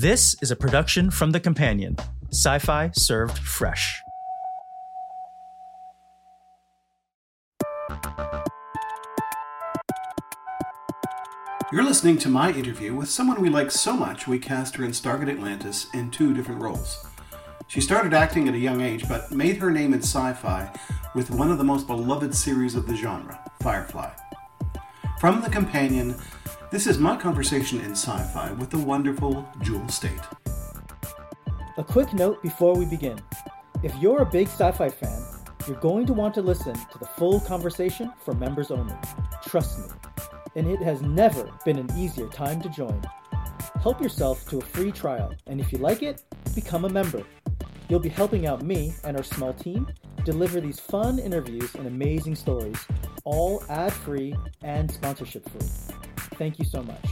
This 0.00 0.36
is 0.40 0.52
a 0.52 0.54
production 0.54 1.10
from 1.10 1.32
The 1.32 1.40
Companion, 1.40 1.96
sci 2.30 2.58
fi 2.60 2.92
served 2.94 3.36
fresh. 3.36 4.00
You're 11.72 11.82
listening 11.82 12.16
to 12.18 12.28
my 12.28 12.52
interview 12.52 12.94
with 12.94 13.10
someone 13.10 13.40
we 13.40 13.48
like 13.48 13.72
so 13.72 13.96
much 13.96 14.28
we 14.28 14.38
cast 14.38 14.76
her 14.76 14.84
in 14.84 14.92
Stargate 14.92 15.30
Atlantis 15.30 15.88
in 15.92 16.12
two 16.12 16.32
different 16.32 16.62
roles. 16.62 17.04
She 17.66 17.80
started 17.80 18.14
acting 18.14 18.46
at 18.46 18.54
a 18.54 18.58
young 18.58 18.80
age, 18.80 19.08
but 19.08 19.32
made 19.32 19.56
her 19.56 19.72
name 19.72 19.92
in 19.94 20.02
sci 20.02 20.32
fi 20.34 20.72
with 21.16 21.32
one 21.32 21.50
of 21.50 21.58
the 21.58 21.64
most 21.64 21.88
beloved 21.88 22.32
series 22.36 22.76
of 22.76 22.86
the 22.86 22.94
genre, 22.94 23.36
Firefly. 23.62 24.12
From 25.18 25.40
The 25.40 25.50
Companion, 25.50 26.14
this 26.70 26.86
is 26.86 26.98
my 26.98 27.16
conversation 27.16 27.80
in 27.80 27.92
sci 27.92 28.22
fi 28.34 28.52
with 28.52 28.68
the 28.68 28.78
wonderful 28.78 29.48
Jewel 29.62 29.88
Staite. 29.88 30.20
A 31.78 31.84
quick 31.84 32.12
note 32.12 32.42
before 32.42 32.76
we 32.76 32.84
begin. 32.84 33.18
If 33.82 33.94
you're 33.96 34.20
a 34.20 34.26
big 34.26 34.48
sci 34.48 34.70
fi 34.72 34.90
fan, 34.90 35.22
you're 35.66 35.80
going 35.80 36.06
to 36.06 36.12
want 36.12 36.34
to 36.34 36.42
listen 36.42 36.74
to 36.74 36.98
the 36.98 37.06
full 37.06 37.40
conversation 37.40 38.12
for 38.22 38.34
members 38.34 38.70
only. 38.70 38.94
Trust 39.46 39.78
me. 39.78 39.86
And 40.56 40.66
it 40.66 40.80
has 40.80 41.00
never 41.00 41.50
been 41.64 41.78
an 41.78 41.90
easier 41.96 42.28
time 42.28 42.60
to 42.60 42.68
join. 42.68 43.02
Help 43.80 44.02
yourself 44.02 44.46
to 44.50 44.58
a 44.58 44.62
free 44.62 44.92
trial, 44.92 45.32
and 45.46 45.60
if 45.60 45.72
you 45.72 45.78
like 45.78 46.02
it, 46.02 46.22
become 46.54 46.84
a 46.84 46.90
member. 46.90 47.22
You'll 47.88 48.00
be 48.00 48.08
helping 48.10 48.46
out 48.46 48.62
me 48.62 48.92
and 49.04 49.16
our 49.16 49.22
small 49.22 49.54
team 49.54 49.88
deliver 50.24 50.60
these 50.60 50.78
fun 50.78 51.18
interviews 51.18 51.74
and 51.76 51.86
amazing 51.86 52.34
stories, 52.34 52.78
all 53.24 53.62
ad 53.70 53.92
free 53.92 54.34
and 54.62 54.90
sponsorship 54.90 55.48
free. 55.48 55.98
Thank 56.38 56.58
you 56.58 56.64
so 56.64 56.82
much. 56.82 57.04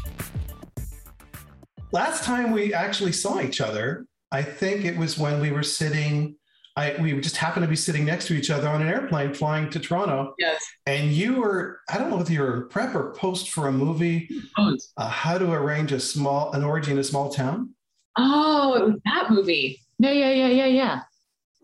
Last 1.93 2.25
time 2.25 2.53
we 2.53 2.73
actually 2.73 3.13
saw 3.13 3.41
each 3.41 3.61
other, 3.61 4.07
I 4.33 4.43
think 4.43 4.85
it 4.85 4.97
was 4.97 5.19
when 5.19 5.41
we 5.41 5.51
were 5.51 5.63
sitting. 5.63 6.37
I, 6.77 6.95
we 7.01 7.19
just 7.21 7.37
happened 7.39 7.65
to 7.65 7.69
be 7.69 7.77
sitting 7.77 8.05
next 8.05 8.27
to 8.27 8.35
each 8.35 8.51
other 8.51 8.69
on 8.69 8.83
an 8.83 8.89
airplane 8.89 9.33
flying 9.33 9.71
to 9.71 9.81
Toronto. 9.81 10.35
Yes. 10.39 10.63
And 10.85 11.11
you 11.11 11.41
were, 11.41 11.81
I 11.89 11.97
don't 11.97 12.11
know 12.11 12.21
if 12.21 12.29
you 12.29 12.41
were 12.41 12.67
prep 12.67 12.95
or 12.95 13.13
post 13.15 13.49
for 13.51 13.69
a 13.69 13.73
movie, 13.73 14.29
uh, 14.59 15.09
How 15.09 15.39
to 15.39 15.53
Arrange 15.53 15.93
a 15.93 16.01
Small, 16.01 16.53
an 16.53 16.65
Orgy 16.65 16.93
in 16.93 16.99
a 16.99 17.05
Small 17.05 17.31
Town. 17.31 17.71
Oh, 18.19 18.75
it 18.75 18.85
was 18.85 19.01
that 19.07 19.31
movie. 19.31 19.81
Yeah, 19.99 20.13
yeah, 20.13 20.31
yeah, 20.31 20.49
yeah, 20.49 20.67
yeah. 20.67 21.01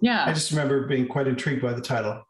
Yeah. 0.00 0.24
I 0.24 0.32
just 0.32 0.50
remember 0.50 0.86
being 0.86 1.06
quite 1.06 1.28
intrigued 1.28 1.60
by 1.62 1.74
the 1.74 1.82
title. 1.82 2.22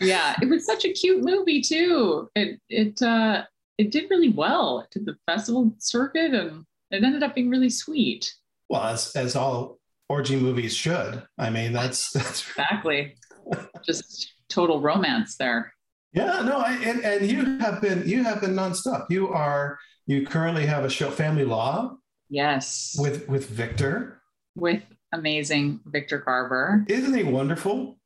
Yeah, 0.00 0.34
it 0.40 0.48
was 0.48 0.64
such 0.64 0.84
a 0.84 0.92
cute 0.92 1.22
movie 1.22 1.60
too. 1.60 2.28
It 2.34 2.60
it 2.68 3.00
uh 3.02 3.44
it 3.78 3.90
did 3.90 4.10
really 4.10 4.30
well. 4.30 4.80
It 4.80 4.90
did 4.90 5.06
the 5.06 5.16
festival 5.26 5.74
circuit 5.78 6.34
and 6.34 6.64
it 6.90 7.02
ended 7.02 7.22
up 7.22 7.34
being 7.34 7.50
really 7.50 7.70
sweet. 7.70 8.32
Well, 8.68 8.82
as 8.82 9.14
as 9.16 9.36
all 9.36 9.78
orgy 10.08 10.36
movies 10.36 10.74
should. 10.74 11.22
I 11.38 11.50
mean, 11.50 11.72
that's 11.72 12.10
that's 12.12 12.48
exactly 12.48 13.16
just 13.84 14.34
total 14.48 14.80
romance 14.80 15.36
there. 15.36 15.72
Yeah, 16.12 16.42
no, 16.42 16.58
I, 16.58 16.74
and 16.84 17.04
and 17.04 17.26
you 17.26 17.58
have 17.58 17.80
been 17.80 18.08
you 18.08 18.22
have 18.22 18.40
been 18.40 18.54
nonstop. 18.54 19.06
You 19.10 19.28
are 19.28 19.78
you 20.06 20.26
currently 20.26 20.66
have 20.66 20.84
a 20.84 20.90
show, 20.90 21.10
Family 21.10 21.44
Law. 21.44 21.96
Yes. 22.28 22.96
With 22.98 23.28
with 23.28 23.48
Victor. 23.48 24.20
With 24.54 24.82
amazing 25.12 25.80
Victor 25.86 26.18
Garber. 26.18 26.84
Isn't 26.88 27.14
he 27.14 27.24
wonderful? 27.24 27.98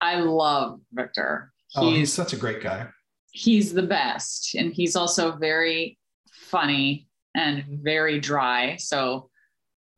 I 0.00 0.16
love 0.16 0.80
Victor. 0.92 1.52
Oh, 1.76 1.82
he's, 1.82 1.92
oh, 1.92 1.96
he's 1.96 2.12
such 2.12 2.32
a 2.32 2.36
great 2.36 2.62
guy. 2.62 2.88
He's 3.32 3.72
the 3.72 3.82
best, 3.82 4.54
and 4.54 4.72
he's 4.72 4.96
also 4.96 5.32
very 5.32 5.98
funny 6.30 7.08
and 7.34 7.64
very 7.82 8.18
dry. 8.18 8.76
So 8.76 9.30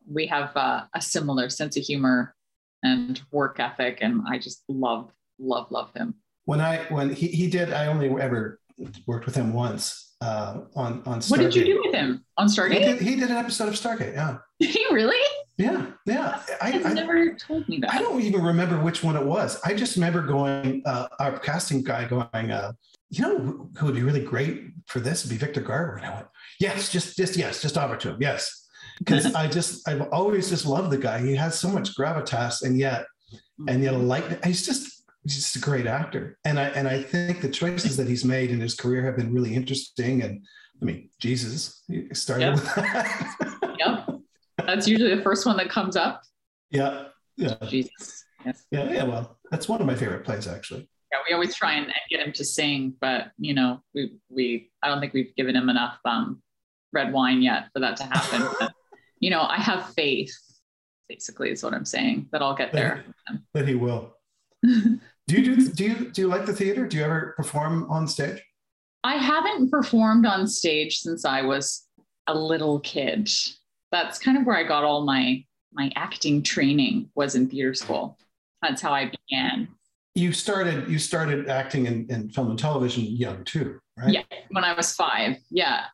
we 0.06 0.27
have 0.27 0.56
uh, 0.56 0.84
a 0.94 1.00
similar 1.00 1.48
sense 1.48 1.77
of 1.77 1.83
humor 1.83 2.34
and 2.83 3.20
work 3.30 3.60
ethic, 3.60 3.98
and 4.00 4.22
I 4.28 4.38
just 4.38 4.64
love, 4.69 5.10
love, 5.38 5.70
love 5.70 5.92
him. 5.94 6.14
When 6.44 6.60
I 6.60 6.78
when 6.88 7.15
he, 7.15 7.28
he 7.28 7.47
did, 7.48 7.72
I 7.72 7.87
only 7.87 8.09
ever 8.20 8.59
worked 9.06 9.26
with 9.26 9.34
him 9.34 9.53
once 9.53 10.14
uh, 10.20 10.62
on 10.75 11.03
on. 11.06 11.20
Stargate. 11.20 11.31
What 11.31 11.41
did 11.41 11.54
you 11.54 11.64
do 11.64 11.82
with 11.84 11.94
him 11.94 12.25
on 12.37 12.49
Stargate? 12.49 12.72
He 12.72 12.78
did, 12.81 13.00
he 13.00 13.14
did 13.16 13.31
an 13.31 13.37
episode 13.37 13.69
of 13.69 13.75
Stargate. 13.75 14.14
Yeah. 14.14 14.38
Did 14.59 14.70
he 14.76 14.87
really? 14.91 15.16
Yeah, 15.59 15.87
yeah. 16.06 16.43
I, 16.60 16.82
I 16.84 16.93
never 16.94 17.34
told 17.34 17.69
me 17.69 17.78
that. 17.81 17.93
I 17.93 17.99
don't 17.99 18.20
even 18.22 18.43
remember 18.43 18.81
which 18.81 19.04
one 19.04 19.16
it 19.16 19.25
was. 19.25 19.60
I 19.64 19.75
just 19.75 19.97
remember 19.97 20.22
going, 20.22 20.82
uh, 20.87 21.09
our 21.20 21.38
casting 21.38 21.84
guy 21.84 22.06
going, 22.06 22.50
uh, 22.50 22.72
you 23.12 23.23
know, 23.23 23.69
who 23.77 23.87
would 23.87 23.95
be 23.95 24.03
really 24.03 24.25
great 24.25 24.73
for 24.87 25.00
this 25.00 25.25
would 25.25 25.31
be 25.31 25.37
Victor 25.37 25.61
Garber. 25.61 25.97
And 25.97 26.06
I 26.06 26.15
went, 26.15 26.27
yes, 26.59 26.91
just, 26.91 27.17
just, 27.17 27.37
yes, 27.37 27.62
just 27.62 27.78
offer 27.78 27.97
to 27.97 28.11
him. 28.11 28.17
Yes 28.21 28.62
because 28.99 29.34
I 29.34 29.49
just 29.49 29.89
I've 29.89 30.03
always 30.12 30.49
just 30.49 30.67
loved 30.67 30.91
the 30.91 30.99
guy. 30.99 31.21
He 31.21 31.34
has 31.34 31.59
so 31.59 31.69
much 31.69 31.97
gravitas, 31.97 32.62
and 32.62 32.78
yet 32.78 33.06
and 33.69 33.83
yet 33.83 33.95
mm-hmm. 33.95 34.06
like 34.06 34.45
he's 34.45 34.65
just 34.67 35.05
he's 35.25 35.37
just 35.37 35.56
a 35.56 35.61
great 35.61 35.87
actor. 35.87 36.39
And 36.45 36.59
I 36.59 36.65
and 36.69 36.87
I 36.87 37.03
think 37.03 37.41
the 37.41 37.49
choices 37.49 37.97
that 37.97 38.09
he's 38.09 38.25
made 38.25 38.50
in 38.50 38.61
his 38.61 38.75
career 38.75 39.05
have 39.05 39.17
been 39.17 39.33
really 39.33 39.55
interesting. 39.55 40.23
And 40.23 40.44
I 40.81 40.84
mean, 40.84 41.11
Jesus, 41.19 41.83
he 41.89 42.09
started 42.12 42.44
yep. 42.44 42.55
with 42.55 42.75
that. 42.75 43.77
yep, 43.79 44.21
that's 44.59 44.87
usually 44.87 45.15
the 45.15 45.23
first 45.23 45.47
one 45.47 45.56
that 45.56 45.71
comes 45.71 45.97
up. 45.97 46.23
Yeah, 46.71 47.06
yeah, 47.37 47.55
Jesus. 47.67 48.25
Yes. 48.44 48.65
Yeah, 48.71 48.91
yeah. 48.91 49.05
Well, 49.05 49.39
that's 49.50 49.69
one 49.69 49.81
of 49.81 49.87
my 49.87 49.94
favorite 49.94 50.25
plays, 50.25 50.49
actually. 50.49 50.89
Yeah, 51.12 51.19
we 51.28 51.34
always 51.34 51.55
try 51.55 51.75
and 51.75 51.93
get 52.09 52.21
him 52.21 52.33
to 52.33 52.45
sing, 52.45 52.95
but 53.00 53.33
you 53.39 53.55
know, 53.55 53.83
we 53.95 54.17
we 54.31 54.71
I 54.83 54.89
don't 54.89 55.00
think 55.00 55.12
we've 55.12 55.34
given 55.37 55.55
him 55.55 55.69
enough 55.69 55.99
um, 56.05 56.43
red 56.93 57.12
wine 57.12 57.43
yet 57.43 57.69
for 57.73 57.81
that 57.81 57.97
to 57.99 58.05
happen 58.05 58.69
you 59.23 59.31
know, 59.31 59.43
I 59.43 59.56
have 59.56 59.95
faith, 59.95 60.37
basically, 61.09 61.50
is 61.50 61.62
what 61.62 61.73
I'm 61.73 61.87
saying, 61.87 62.28
that 62.33 62.43
I'll 62.43 62.56
get 62.56 62.73
there. 62.73 63.05
That 63.55 63.69
he 63.69 63.77
will. 63.77 64.17
do 64.62 65.00
you 65.28 65.43
do 65.43 65.69
do 65.69 65.84
you 65.84 66.11
do 66.11 66.23
you 66.23 66.28
like 66.28 66.45
the 66.45 66.53
theater? 66.53 66.87
Do 66.87 66.97
you 66.97 67.05
ever 67.05 67.33
perform 67.37 67.89
on 67.89 68.09
stage? 68.09 68.43
I 69.05 69.15
haven't 69.15 69.71
performed 69.71 70.27
on 70.27 70.47
stage 70.47 70.99
since 70.99 71.25
I 71.25 71.43
was 71.43 71.87
a 72.27 72.34
little 72.34 72.81
kid. 72.81 73.31
That's 73.93 74.19
kind 74.19 74.37
of 74.37 74.44
where 74.44 74.56
I 74.56 74.65
got 74.65 74.84
all 74.84 75.05
my 75.05 75.44
my 75.73 75.91
acting 75.94 76.43
training 76.43 77.09
was 77.15 77.37
in 77.37 77.49
theater 77.49 77.75
school. 77.75 78.19
That's 78.61 78.83
how 78.83 78.93
I 78.93 79.11
began. 79.11 79.69
You 80.15 80.33
started 80.33 80.89
you 80.89 80.99
started 80.99 81.49
acting 81.49 81.87
in, 81.87 82.06
in 82.11 82.28
film 82.28 82.50
and 82.50 82.59
television 82.59 83.05
young 83.05 83.45
too, 83.45 83.78
right? 83.97 84.12
Yeah, 84.12 84.23
when 84.50 84.65
I 84.65 84.75
was 84.75 84.95
five. 84.95 85.37
Yeah 85.50 85.84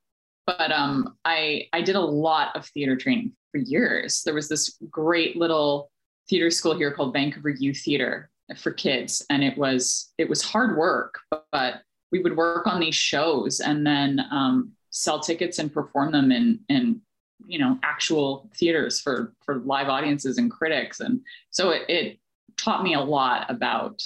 but 0.49 0.73
um, 0.73 1.15
I 1.27 1.69
I 1.75 1.83
did 1.83 1.95
a 1.95 2.01
lot 2.01 2.56
of 2.56 2.65
theater 2.65 2.97
training 2.97 3.33
for 3.53 3.59
years. 3.59 4.23
There 4.25 4.33
was 4.33 4.49
this 4.49 4.79
great 4.91 5.37
little 5.37 5.91
theater 6.27 6.51
school 6.51 6.75
here 6.75 6.91
called 6.91 7.12
Vancouver 7.12 7.51
Youth 7.51 7.83
Theater 7.84 8.31
for 8.56 8.73
kids, 8.73 9.23
and 9.29 9.45
it 9.45 9.59
was 9.59 10.11
it 10.17 10.27
was 10.27 10.43
hard 10.43 10.77
work, 10.79 11.21
but, 11.53 11.83
we 12.11 12.21
would 12.21 12.39
work 12.39 12.67
on 12.67 12.81
these 12.81 12.95
shows 12.95 13.61
and 13.61 13.87
then 13.87 14.19
um, 14.31 14.73
sell 14.89 15.21
tickets 15.21 15.59
and 15.59 15.71
perform 15.71 16.11
them 16.11 16.33
in 16.33 16.59
in 16.71 17.03
you 17.47 17.59
know 17.59 17.79
actual 17.83 18.50
theaters 18.56 18.99
for 18.99 19.35
for 19.45 19.59
live 19.59 19.91
audiences 19.91 20.39
and 20.39 20.50
critics, 20.50 21.00
and 21.00 21.21
so 21.50 21.69
it, 21.69 21.83
it 21.91 22.19
taught 22.58 22.82
me 22.82 22.94
a 22.94 23.00
lot 23.00 23.50
about 23.50 24.02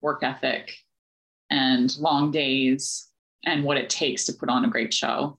work 0.00 0.22
ethic 0.22 0.72
and 1.50 1.96
long 1.98 2.30
days 2.30 3.08
and 3.44 3.64
what 3.64 3.76
it 3.76 3.90
takes 3.90 4.24
to 4.24 4.32
put 4.32 4.48
on 4.48 4.64
a 4.64 4.68
great 4.68 4.92
show 4.92 5.38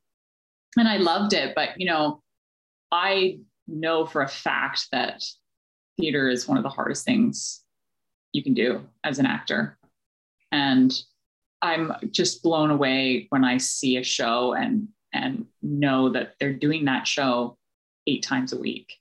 and 0.78 0.88
I 0.88 0.98
loved 0.98 1.34
it. 1.34 1.54
But, 1.56 1.80
you 1.80 1.88
know, 1.88 2.22
I 2.92 3.40
know 3.68 4.06
for 4.06 4.22
a 4.22 4.28
fact 4.28 4.88
that 4.92 5.24
theater 6.00 6.30
is 6.30 6.48
one 6.48 6.58
of 6.58 6.64
the 6.64 6.70
hardest 6.70 7.06
things 7.06 7.64
you 8.32 8.44
can 8.44 8.54
do 8.54 8.86
as 9.04 9.20
an 9.20 9.26
actor. 9.26 9.78
And 10.52 10.94
I'm 11.62 11.94
just 12.12 12.44
blown 12.44 12.70
away 12.70 13.26
when 13.30 13.44
I 13.44 13.58
see 13.58 13.98
a 13.98 14.04
show 14.04 14.54
and 14.54 14.88
and 15.14 15.46
know 15.62 16.10
that 16.10 16.36
they're 16.40 16.54
doing 16.54 16.86
that 16.86 17.08
show 17.08 17.58
eight 18.06 18.24
times 18.24 18.54
a 18.54 18.60
week. 18.60 18.94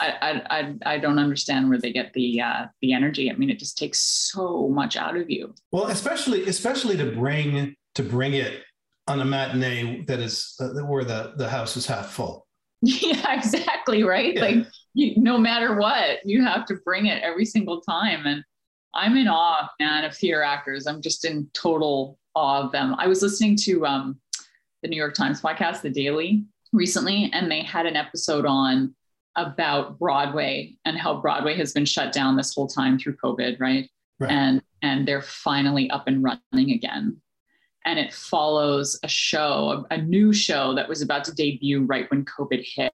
I 0.00 0.42
I 0.50 0.74
I, 0.84 0.98
don't 0.98 1.18
understand 1.18 1.68
where 1.68 1.78
they 1.78 1.92
get 1.92 2.12
the 2.14 2.40
uh, 2.40 2.66
the 2.80 2.92
energy. 2.92 3.30
I 3.30 3.34
mean, 3.34 3.50
it 3.50 3.58
just 3.58 3.78
takes 3.78 4.00
so 4.00 4.68
much 4.68 4.96
out 4.96 5.16
of 5.16 5.30
you. 5.30 5.54
Well, 5.72 5.86
especially 5.86 6.44
especially 6.44 6.96
to 6.96 7.12
bring 7.12 7.74
to 7.94 8.02
bring 8.02 8.34
it 8.34 8.62
on 9.06 9.20
a 9.20 9.24
matinee 9.24 10.04
that 10.06 10.20
is 10.20 10.56
uh, 10.60 10.68
where 10.84 11.04
the 11.04 11.34
the 11.36 11.48
house 11.48 11.76
is 11.76 11.86
half 11.86 12.10
full. 12.10 12.46
Yeah, 12.86 13.34
exactly. 13.34 14.02
Right. 14.02 14.34
Yeah. 14.34 14.40
Like 14.42 14.66
you, 14.92 15.14
no 15.16 15.38
matter 15.38 15.74
what, 15.76 16.18
you 16.24 16.44
have 16.44 16.66
to 16.66 16.76
bring 16.84 17.06
it 17.06 17.22
every 17.22 17.46
single 17.46 17.80
time. 17.80 18.26
And 18.26 18.44
I'm 18.92 19.16
in 19.16 19.26
awe, 19.26 19.70
man, 19.80 20.04
of 20.04 20.14
theater 20.14 20.42
actors. 20.42 20.86
I'm 20.86 21.00
just 21.00 21.24
in 21.24 21.48
total 21.54 22.18
awe 22.34 22.62
of 22.62 22.72
them. 22.72 22.94
I 22.98 23.06
was 23.06 23.22
listening 23.22 23.56
to 23.62 23.86
um, 23.86 24.20
the 24.82 24.88
New 24.88 24.96
York 24.96 25.14
Times 25.14 25.40
podcast, 25.40 25.80
The 25.80 25.88
Daily, 25.88 26.44
recently, 26.74 27.30
and 27.32 27.50
they 27.50 27.62
had 27.62 27.86
an 27.86 27.96
episode 27.96 28.44
on 28.44 28.94
about 29.36 29.98
Broadway 29.98 30.76
and 30.84 30.96
how 30.98 31.20
Broadway 31.20 31.56
has 31.56 31.72
been 31.72 31.84
shut 31.84 32.12
down 32.12 32.36
this 32.36 32.54
whole 32.54 32.68
time 32.68 32.98
through 32.98 33.16
COVID, 33.16 33.60
right? 33.60 33.88
right. 34.20 34.30
And 34.30 34.62
and 34.82 35.08
they're 35.08 35.22
finally 35.22 35.90
up 35.90 36.06
and 36.06 36.22
running 36.22 36.72
again 36.72 37.20
and 37.86 37.98
it 37.98 38.14
follows 38.14 38.98
a 39.02 39.08
show, 39.08 39.84
a, 39.90 39.94
a 39.94 39.98
new 39.98 40.32
show 40.32 40.74
that 40.74 40.88
was 40.88 41.02
about 41.02 41.24
to 41.24 41.34
debut 41.34 41.84
right 41.84 42.10
when 42.10 42.24
COVID 42.24 42.64
hit 42.64 42.92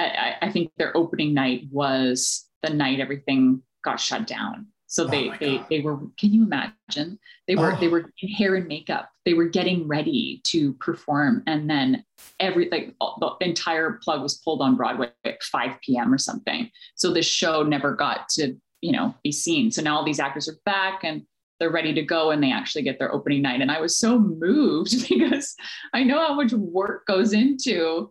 I, 0.00 0.36
I 0.42 0.50
think 0.50 0.72
their 0.76 0.96
opening 0.96 1.34
night 1.34 1.68
was 1.70 2.48
the 2.62 2.70
night 2.70 3.00
everything 3.00 3.62
got 3.84 4.00
shut 4.00 4.26
down. 4.26 4.66
So 4.90 5.04
oh 5.04 5.06
they 5.06 5.30
Oh 5.30 5.34
they 5.38 5.56
God. 5.58 5.66
they 5.70 5.80
were. 5.80 5.98
Can 6.18 6.32
you 6.32 6.42
imagine? 6.44 7.18
They 7.46 7.54
were 7.54 7.72
Oh. 7.74 7.76
they 7.80 7.86
were 7.86 8.10
in 8.22 8.28
hair 8.28 8.56
and 8.56 8.66
makeup. 8.66 9.08
They 9.24 9.34
were 9.34 9.46
getting 9.48 9.86
ready 9.86 10.40
to 10.48 10.72
perform, 10.74 11.44
and 11.46 11.70
then 11.70 12.04
every 12.40 12.68
like 12.70 12.96
the 13.20 13.36
entire 13.40 14.00
plug 14.02 14.20
was 14.20 14.38
pulled 14.38 14.60
on 14.60 14.76
Broadway 14.76 15.10
at 15.24 15.42
5 15.44 15.80
p.m. 15.80 16.12
or 16.12 16.18
something. 16.18 16.68
So 16.96 17.12
the 17.12 17.22
show 17.22 17.62
never 17.62 17.94
got 17.94 18.28
to 18.30 18.56
you 18.80 18.90
know 18.90 19.14
be 19.22 19.30
seen. 19.30 19.70
So 19.70 19.80
now 19.80 19.96
all 19.96 20.04
these 20.04 20.18
actors 20.18 20.48
are 20.48 20.58
back 20.64 21.04
and 21.04 21.22
they're 21.60 21.70
ready 21.70 21.94
to 21.94 22.02
go, 22.02 22.32
and 22.32 22.42
they 22.42 22.50
actually 22.50 22.82
get 22.82 22.98
their 22.98 23.14
opening 23.14 23.42
night. 23.42 23.60
And 23.60 23.70
I 23.70 23.80
was 23.80 23.96
so 23.96 24.18
moved 24.18 25.08
because 25.08 25.54
I 25.94 26.02
know 26.02 26.18
how 26.18 26.34
much 26.34 26.52
work 26.52 27.06
goes 27.06 27.32
into 27.32 28.10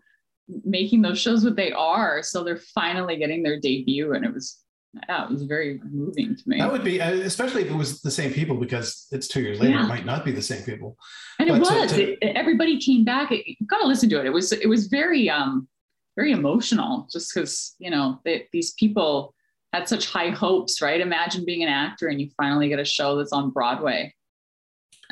making 0.64 1.02
those 1.02 1.20
shows 1.20 1.44
what 1.44 1.58
they 1.58 1.74
are. 1.74 2.24
So 2.24 2.44
they're 2.44 2.56
finally 2.74 3.18
getting 3.18 3.44
their 3.44 3.60
debut, 3.60 4.14
and 4.14 4.24
it 4.24 4.34
was 4.34 4.64
yeah, 5.08 5.26
it 5.26 5.30
was 5.32 5.44
very 5.44 5.80
moving 5.92 6.36
to 6.36 6.44
me. 6.48 6.60
That 6.60 6.72
would 6.72 6.84
be, 6.84 7.00
uh, 7.02 7.12
especially 7.12 7.62
if 7.64 7.70
it 7.70 7.76
was 7.76 8.02
the 8.02 8.10
same 8.12 8.32
people, 8.34 8.58
because 8.58 9.08
it's 9.12 9.28
two 9.28 9.42
years 9.42 9.60
later. 9.60 9.74
Yeah. 9.74 9.86
It 9.86 9.88
might 9.90 10.06
not 10.06 10.26
be 10.26 10.32
the 10.32 10.42
same 10.42 10.64
people. 10.64 10.98
and 11.40 11.50
it 11.50 11.52
but 11.60 11.68
to- 11.68 11.76
was. 11.82 11.92
to- 11.94 12.26
It, 12.26 12.36
everybody 12.36 12.80
came 12.80 13.04
back. 13.06 13.32
You 13.32 13.56
gotta 13.68 13.88
listen 13.88 14.10
to 14.10 14.20
it. 14.20 14.26
It 14.26 14.34
was 14.34 14.52
it 14.52 14.68
was 14.68 14.88
very 14.88 15.30
um 15.30 15.68
very 16.16 16.32
emotional, 16.32 17.08
just 17.12 17.34
because 17.34 17.76
you 17.80 17.90
know 17.92 18.20
they, 18.26 18.48
these 18.52 18.74
people 18.74 19.34
had 19.74 19.88
such 19.88 20.08
high 20.08 20.32
hopes, 20.32 20.82
right? 20.82 21.00
Imagine 21.00 21.46
being 21.46 21.62
an 21.62 21.70
actor 21.70 22.08
and 22.08 22.20
you 22.20 22.30
finally 22.36 22.68
get 22.70 22.80
a 22.80 22.86
show 22.86 23.16
that's 23.16 23.32
on 23.32 23.52
Broadway, 23.52 24.14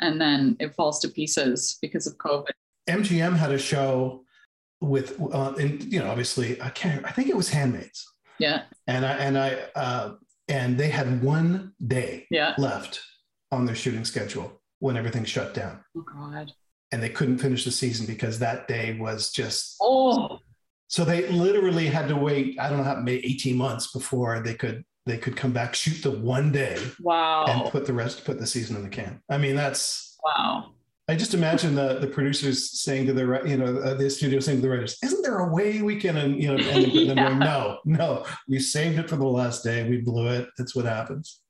and 0.00 0.20
then 0.20 0.56
it 0.58 0.74
falls 0.74 0.98
to 1.00 1.08
pieces 1.08 1.78
because 1.80 2.06
of 2.08 2.16
COVID. 2.18 2.50
MGM 2.88 3.36
had 3.36 3.52
a 3.52 3.58
show 3.58 4.24
with, 4.80 5.20
uh, 5.20 5.52
and 5.58 5.82
you 5.84 6.00
know, 6.00 6.10
obviously, 6.10 6.60
I 6.60 6.70
can't. 6.70 7.04
I 7.04 7.10
think 7.10 7.28
it 7.28 7.36
was 7.36 7.48
Handmaids, 7.50 8.04
Yeah, 8.38 8.62
and 8.86 9.04
I 9.04 9.12
and 9.12 9.38
I 9.38 9.50
uh, 9.74 10.14
and 10.48 10.78
they 10.78 10.88
had 10.88 11.22
one 11.22 11.72
day 11.86 12.26
yeah. 12.30 12.54
left 12.58 13.00
on 13.52 13.64
their 13.66 13.74
shooting 13.74 14.04
schedule 14.04 14.60
when 14.80 14.96
everything 14.96 15.24
shut 15.24 15.54
down, 15.54 15.80
Oh 15.96 16.02
God. 16.02 16.52
and 16.92 17.02
they 17.02 17.08
couldn't 17.08 17.38
finish 17.38 17.64
the 17.64 17.70
season 17.70 18.06
because 18.06 18.38
that 18.38 18.68
day 18.68 18.96
was 18.98 19.32
just. 19.32 19.76
Oh, 19.80 20.38
So 20.86 21.04
they 21.04 21.28
literally 21.28 21.86
had 21.86 22.08
to 22.08 22.16
wait. 22.16 22.58
I 22.60 22.68
don't 22.68 22.78
know 22.78 22.84
how 22.84 22.94
maybe 22.96 23.24
eighteen 23.26 23.56
months 23.56 23.92
before 23.92 24.40
they 24.40 24.54
could 24.54 24.84
they 25.06 25.18
could 25.18 25.36
come 25.36 25.52
back, 25.52 25.74
shoot 25.74 26.02
the 26.02 26.10
one 26.10 26.52
day, 26.52 26.78
wow. 27.00 27.44
and 27.46 27.70
put 27.70 27.86
the 27.86 27.92
rest 27.94 28.24
put 28.24 28.38
the 28.38 28.46
season 28.46 28.76
in 28.76 28.82
the 28.82 28.88
can. 28.88 29.20
I 29.28 29.38
mean, 29.38 29.56
that's 29.56 30.16
wow. 30.24 30.72
I 31.10 31.14
just 31.16 31.32
imagine 31.32 31.74
the 31.74 31.98
the 32.00 32.06
producers 32.06 32.78
saying 32.82 33.06
to 33.06 33.14
the 33.14 33.42
you 33.46 33.56
know 33.56 33.78
uh, 33.78 33.94
the 33.94 34.10
studio 34.10 34.40
saying 34.40 34.58
to 34.58 34.62
the 34.62 34.68
writers, 34.68 34.98
"Isn't 35.02 35.22
there 35.22 35.38
a 35.38 35.48
way 35.50 35.80
we 35.80 35.96
can?" 35.96 36.18
And 36.18 36.40
you 36.40 36.48
know, 36.48 36.56
and 36.70 36.84
them 37.08 37.16
Yeah. 37.16 37.28
going, 37.28 37.38
"No, 37.38 37.78
no, 37.86 38.26
we 38.46 38.58
saved 38.58 38.98
it 38.98 39.08
for 39.08 39.16
the 39.16 39.24
last 39.26 39.64
day. 39.64 39.88
We 39.88 40.02
blew 40.02 40.28
it. 40.28 40.48
That's 40.58 40.76
what 40.76 40.84
happens." 40.84 41.40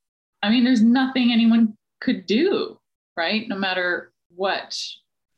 I 0.43 0.50
mean, 0.50 0.62
there's 0.62 0.82
nothing 0.82 1.32
anyone 1.32 1.76
could 2.00 2.26
do, 2.26 2.78
right? 3.16 3.49
No 3.49 3.56
matter 3.56 4.12
what 4.37 4.78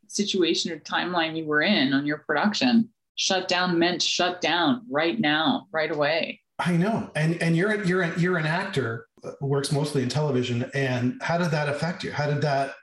situation 0.09 0.71
or 0.71 0.79
timeline 0.81 1.35
you 1.37 1.47
were 1.47 1.63
in 1.63 1.95
on 1.95 2.05
your 2.05 2.19
production, 2.19 2.91
shut 3.15 3.49
down 3.49 3.79
meant 3.79 4.03
shut 4.03 4.43
down 4.43 4.83
right 4.91 5.19
now, 5.19 5.67
right 5.73 5.91
away. 5.91 6.41
I 6.59 6.77
know, 6.77 7.11
and 7.17 7.41
and 7.43 7.57
you're 7.57 7.83
you're 7.85 8.03
an, 8.03 8.13
you're 8.21 8.37
an 8.37 8.45
actor 8.45 9.07
uh, 9.25 9.31
who 9.41 9.47
works 9.47 9.73
mostly 9.73 10.03
in 10.03 10.11
television. 10.11 10.71
And 10.75 11.23
how 11.23 11.39
did 11.39 11.51
that 11.53 11.71
affect 11.71 12.05
you? 12.05 12.13
How 12.13 12.27
did 12.27 12.43
that? 12.43 12.75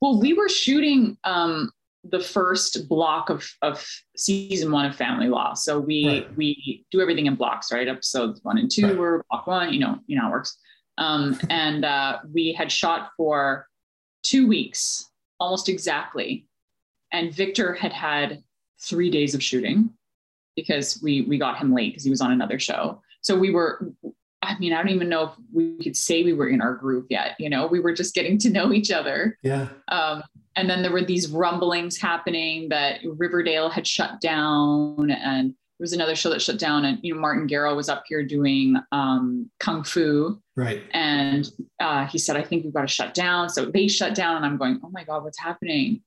Well, 0.00 0.20
we 0.20 0.34
were 0.34 0.48
shooting 0.48 1.16
um, 1.24 1.70
the 2.04 2.20
first 2.20 2.88
block 2.88 3.30
of, 3.30 3.48
of 3.62 3.86
season 4.16 4.70
one 4.70 4.86
of 4.86 4.94
Family 4.94 5.28
Law. 5.28 5.54
So 5.54 5.80
we 5.80 6.06
Right. 6.06 6.36
we 6.36 6.84
do 6.90 7.00
everything 7.00 7.26
in 7.26 7.34
blocks, 7.34 7.72
right? 7.72 7.88
Episodes 7.88 8.40
one 8.42 8.58
and 8.58 8.70
two 8.70 8.88
Right. 8.88 8.96
were 8.96 9.24
block 9.30 9.46
one, 9.46 9.72
you 9.72 9.80
know, 9.80 9.98
you 10.06 10.16
know 10.16 10.22
how 10.22 10.28
it 10.28 10.32
works. 10.32 10.58
Um, 10.98 11.38
and 11.50 11.84
uh, 11.84 12.18
we 12.32 12.52
had 12.52 12.70
shot 12.70 13.10
for 13.16 13.66
two 14.22 14.46
weeks, 14.46 15.10
almost 15.40 15.68
exactly. 15.68 16.46
And 17.12 17.32
Victor 17.34 17.72
had 17.72 17.92
had 17.92 18.42
three 18.80 19.10
days 19.10 19.34
of 19.34 19.42
shooting 19.42 19.90
because 20.54 21.00
we 21.02 21.22
we 21.22 21.38
got 21.38 21.56
him 21.58 21.72
late 21.72 21.92
because 21.92 22.04
he 22.04 22.10
was 22.10 22.20
on 22.20 22.32
another 22.32 22.58
show. 22.58 23.00
So 23.22 23.36
we 23.38 23.50
were 23.50 23.92
I 24.46 24.58
mean, 24.58 24.72
I 24.72 24.78
don't 24.78 24.90
even 24.92 25.08
know 25.08 25.24
if 25.24 25.30
we 25.52 25.76
could 25.82 25.96
say 25.96 26.22
we 26.22 26.32
were 26.32 26.48
in 26.48 26.60
our 26.60 26.74
group 26.74 27.06
yet. 27.10 27.36
You 27.38 27.50
know, 27.50 27.66
we 27.66 27.80
were 27.80 27.92
just 27.92 28.14
getting 28.14 28.38
to 28.38 28.50
know 28.50 28.72
each 28.72 28.90
other. 28.90 29.38
Yeah, 29.42 29.68
Um, 29.88 30.22
and 30.54 30.70
then 30.70 30.82
there 30.82 30.92
were 30.92 31.04
these 31.04 31.30
rumblings 31.30 31.98
happening 31.98 32.68
that 32.70 33.00
Riverdale 33.04 33.68
had 33.68 33.86
shut 33.86 34.20
down, 34.20 35.10
and 35.10 35.50
there 35.50 35.84
was 35.84 35.92
another 35.92 36.16
show 36.16 36.30
that 36.30 36.40
shut 36.40 36.58
down. 36.58 36.84
And 36.86 36.98
you 37.02 37.14
know, 37.14 37.20
Martin 37.20 37.46
Gero 37.46 37.74
was 37.74 37.88
up 37.88 38.04
here 38.06 38.24
doing 38.24 38.76
um, 38.92 39.50
kung 39.60 39.84
fu, 39.84 40.40
right. 40.56 40.82
and 40.92 41.50
uh, 41.80 42.06
he 42.06 42.18
said, 42.18 42.36
"I 42.36 42.42
think 42.42 42.64
we've 42.64 42.72
got 42.72 42.82
to 42.82 42.88
shut 42.88 43.12
down." 43.12 43.50
So 43.50 43.66
they 43.66 43.88
shut 43.88 44.14
down, 44.14 44.36
and 44.36 44.46
I'm 44.46 44.56
going, 44.56 44.80
"Oh 44.82 44.90
my 44.90 45.04
god, 45.04 45.24
what's 45.24 45.38
happening?" 45.38 46.02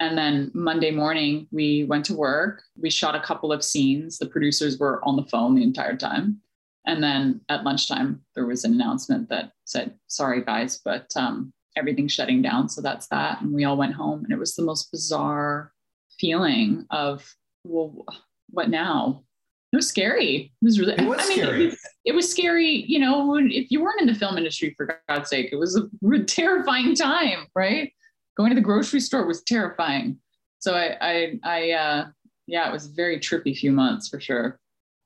And 0.00 0.16
then 0.16 0.50
Monday 0.54 0.90
morning, 0.90 1.48
we 1.50 1.84
went 1.84 2.04
to 2.06 2.14
work. 2.14 2.62
We 2.80 2.90
shot 2.90 3.16
a 3.16 3.20
couple 3.20 3.52
of 3.52 3.64
scenes. 3.64 4.18
The 4.18 4.26
producers 4.26 4.78
were 4.78 5.04
on 5.04 5.16
the 5.16 5.24
phone 5.24 5.54
the 5.54 5.62
entire 5.62 5.96
time. 5.96 6.40
And 6.88 7.02
then 7.02 7.42
at 7.50 7.64
lunchtime, 7.64 8.22
there 8.34 8.46
was 8.46 8.64
an 8.64 8.72
announcement 8.72 9.28
that 9.28 9.52
said, 9.66 9.92
sorry, 10.06 10.42
guys, 10.42 10.80
but 10.82 11.06
um, 11.16 11.52
everything's 11.76 12.14
shutting 12.14 12.40
down. 12.40 12.70
So 12.70 12.80
that's 12.80 13.08
that. 13.08 13.42
And 13.42 13.52
we 13.52 13.64
all 13.64 13.76
went 13.76 13.94
home. 13.94 14.24
And 14.24 14.32
it 14.32 14.38
was 14.38 14.56
the 14.56 14.64
most 14.64 14.90
bizarre 14.90 15.70
feeling 16.18 16.86
of, 16.90 17.30
well, 17.62 18.06
what 18.48 18.70
now? 18.70 19.22
It 19.70 19.76
was 19.76 19.86
scary. 19.86 20.50
It 20.62 20.64
was 20.64 20.80
really, 20.80 20.94
It 20.94 21.06
was 21.06 21.20
I 21.20 21.28
mean, 21.28 21.38
scary. 21.38 21.62
It 21.62 21.66
was, 21.66 21.80
it 22.06 22.14
was 22.14 22.30
scary, 22.30 22.84
you 22.88 22.98
know, 22.98 23.36
if 23.38 23.70
you 23.70 23.82
weren't 23.82 24.00
in 24.00 24.06
the 24.06 24.14
film 24.14 24.38
industry, 24.38 24.72
for 24.74 24.98
God's 25.10 25.28
sake, 25.28 25.50
it 25.52 25.56
was 25.56 25.76
a 25.76 26.18
terrifying 26.24 26.94
time, 26.94 27.48
right? 27.54 27.92
Going 28.38 28.48
to 28.48 28.54
the 28.54 28.62
grocery 28.62 29.00
store 29.00 29.26
was 29.26 29.42
terrifying. 29.42 30.18
So 30.60 30.74
I, 30.74 30.96
I, 31.02 31.40
I, 31.44 31.70
uh, 31.72 32.06
yeah, 32.46 32.66
it 32.66 32.72
was 32.72 32.86
a 32.86 32.94
very 32.94 33.20
trippy 33.20 33.54
few 33.54 33.72
months 33.72 34.08
for 34.08 34.18
sure. 34.18 34.58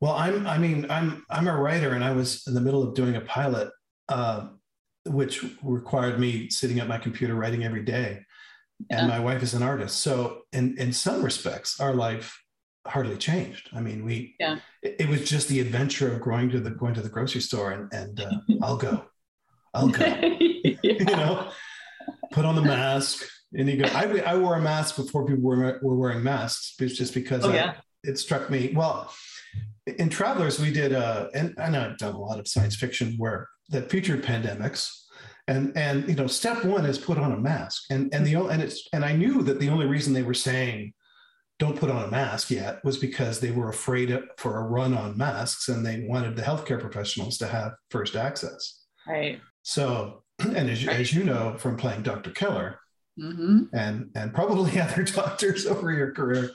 Well, 0.03 0.15
I'm. 0.15 0.49
I 0.49 0.59
mean, 0.59 0.87
I'm. 0.91 1.25
I'm 1.31 1.47
a 1.47 1.57
writer, 1.57 1.91
and 1.95 2.03
I 2.03 2.11
was 2.11 2.43
in 2.49 2.55
the 2.55 2.61
middle 2.61 2.83
of 2.83 2.95
doing 2.95 3.15
a 3.15 3.21
pilot, 3.21 3.71
uh, 4.09 4.49
which 5.07 5.45
required 5.63 6.19
me 6.19 6.51
sitting 6.51 6.81
at 6.81 6.89
my 6.89 6.99
computer 6.99 7.37
writing 7.37 7.63
every 7.63 7.85
day. 7.85 8.19
And 8.91 9.03
Yeah. 9.03 9.07
my 9.07 9.21
wife 9.21 9.45
is 9.45 9.55
an 9.55 9.63
artist, 9.63 10.01
so 10.01 10.41
in 10.53 10.77
in 10.77 10.93
some 10.93 11.23
respects, 11.23 11.79
our 11.79 11.95
life 11.95 12.37
hardly 12.85 13.17
changed. 13.17 13.69
I 13.73 13.81
mean, 13.81 14.05
we. 14.05 14.35
Yeah. 14.41 14.57
It, 14.83 14.97
it 15.03 15.09
was 15.09 15.23
just 15.31 15.47
the 15.49 15.61
adventure 15.61 16.13
of 16.13 16.21
going 16.21 16.51
to 16.51 16.59
the 16.59 16.71
going 16.71 16.95
to 16.95 17.01
the 17.01 17.09
grocery 17.09 17.41
store, 17.41 17.71
and 17.71 17.93
and 17.95 18.19
uh, 18.21 18.31
I'll 18.63 18.77
go, 18.77 19.05
I'll 19.73 19.87
go. 19.89 20.05
you 20.83 21.05
know, 21.05 21.49
put 22.33 22.45
on 22.45 22.57
the 22.57 22.63
mask, 22.63 23.23
and 23.55 23.69
you 23.69 23.77
go. 23.85 23.89
I 23.95 24.03
I 24.33 24.37
wore 24.37 24.57
a 24.57 24.61
mask 24.61 24.97
before 24.97 25.25
people 25.27 25.45
were 25.45 25.79
were 25.81 25.95
wearing 25.95 26.25
masks, 26.25 26.75
it's 26.81 26.99
just 26.99 27.15
because 27.15 27.45
Oh, 27.45 27.53
I- 27.53 27.55
yeah. 27.55 27.75
it 28.03 28.19
struck 28.19 28.51
me. 28.51 28.73
Well, 28.75 29.15
in 29.87 30.09
Travelers, 30.09 30.61
we 30.61 30.73
did, 30.73 30.93
uh, 30.93 31.29
and 31.35 31.55
I 31.59 31.71
know 31.71 31.85
I've 31.85 31.99
done 31.99 32.15
a 32.15 32.21
lot 32.21 32.39
of 32.39 32.49
science 32.49 32.77
fiction 32.77 33.15
where 33.19 33.49
that 33.71 33.91
featured 33.91 34.23
pandemics, 34.25 34.91
and 35.49 35.77
and 35.77 36.09
you 36.09 36.15
know, 36.15 36.27
step 36.27 36.65
one 36.65 36.87
is 36.87 36.99
put 36.99 37.19
on 37.19 37.33
a 37.33 37.37
mask, 37.37 37.85
and 37.91 38.13
and 38.15 38.27
the 38.27 38.37
and 38.37 38.63
it's 38.63 38.89
and 38.93 39.05
I 39.05 39.13
knew 39.17 39.43
that 39.43 39.59
the 39.59 39.69
only 39.71 39.87
reason 39.87 40.13
they 40.13 40.23
were 40.23 40.35
saying 40.35 40.93
don't 41.59 41.79
put 41.79 41.91
on 41.91 42.05
a 42.05 42.11
mask 42.11 42.51
yet 42.51 42.85
was 42.85 42.97
because 42.97 43.39
they 43.41 43.51
were 43.51 43.69
afraid 43.69 44.11
of, 44.11 44.25
for 44.37 44.59
a 44.59 44.63
run 44.63 44.95
on 44.95 45.17
masks, 45.19 45.69
and 45.69 45.85
they 45.85 46.05
wanted 46.09 46.37
the 46.37 46.43
healthcare 46.43 46.81
professionals 46.81 47.39
to 47.39 47.47
have 47.47 47.73
first 47.91 48.17
access. 48.17 48.85
Right. 49.07 49.41
So, 49.63 50.23
and 50.39 50.71
as, 50.71 50.83
you- 50.83 50.91
as 50.91 51.13
you 51.13 51.25
know 51.25 51.57
from 51.59 51.77
playing 51.77 52.03
Dr. 52.03 52.31
Keller, 52.31 52.79
hmm 53.19 53.65
and 53.75 54.09
and 54.15 54.33
probably 54.33 54.81
other 54.85 55.03
doctors 55.03 55.67
over 55.67 55.93
your 55.93 56.13
career 56.13 56.51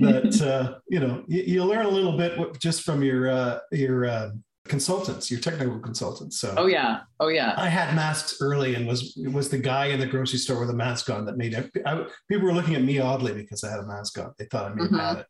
But 0.00 0.40
uh, 0.52 0.78
you 0.88 1.00
know 1.00 1.22
you, 1.28 1.42
you 1.42 1.64
learn 1.64 1.84
a 1.86 1.90
little 1.90 2.16
bit 2.16 2.38
what- 2.38 2.58
just 2.60 2.82
from 2.82 3.02
your 3.02 3.28
uh, 3.30 3.58
your 3.72 4.06
uh, 4.06 4.30
consultants, 4.66 5.30
your 5.30 5.40
technical 5.40 5.78
consultants. 5.78 6.38
So 6.40 6.54
oh 6.56 6.66
yeah. 6.66 7.00
Oh 7.20 7.28
yeah. 7.28 7.54
I 7.56 7.68
had 7.68 7.94
masks 7.94 8.36
early 8.40 8.74
and 8.74 8.86
was 8.86 9.18
was 9.32 9.48
the 9.48 9.58
guy 9.58 9.86
in 9.86 9.98
the 10.00 10.06
grocery 10.06 10.38
store 10.38 10.60
with 10.60 10.70
a 10.70 10.74
mask 10.74 11.08
on 11.10 11.24
that 11.26 11.36
made 11.38 11.54
it. 11.54 11.70
I, 11.86 12.06
people 12.30 12.46
were 12.46 12.52
looking 12.54 12.74
at 12.74 12.82
me 12.82 12.98
oddly 12.98 13.32
because 13.34 13.64
I 13.64 13.70
had 13.70 13.80
a 13.80 13.86
mask 13.86 14.18
on. 14.18 14.32
They 14.38 14.44
thought 14.46 14.72
I 14.72 15.04
had 15.04 15.18
it. 15.20 15.26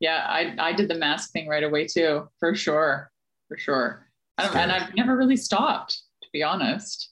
Yeah. 0.00 0.24
I, 0.28 0.54
I 0.58 0.72
did 0.72 0.88
the 0.88 0.94
mask 0.94 1.32
thing 1.32 1.48
right 1.48 1.64
away 1.64 1.86
too, 1.86 2.28
for 2.38 2.54
sure. 2.54 3.10
For 3.48 3.58
sure. 3.58 4.06
I 4.38 4.44
don't, 4.46 4.56
and 4.56 4.72
I've 4.72 4.94
never 4.94 5.16
really 5.16 5.36
stopped, 5.36 6.00
to 6.22 6.28
be 6.32 6.42
honest. 6.42 7.10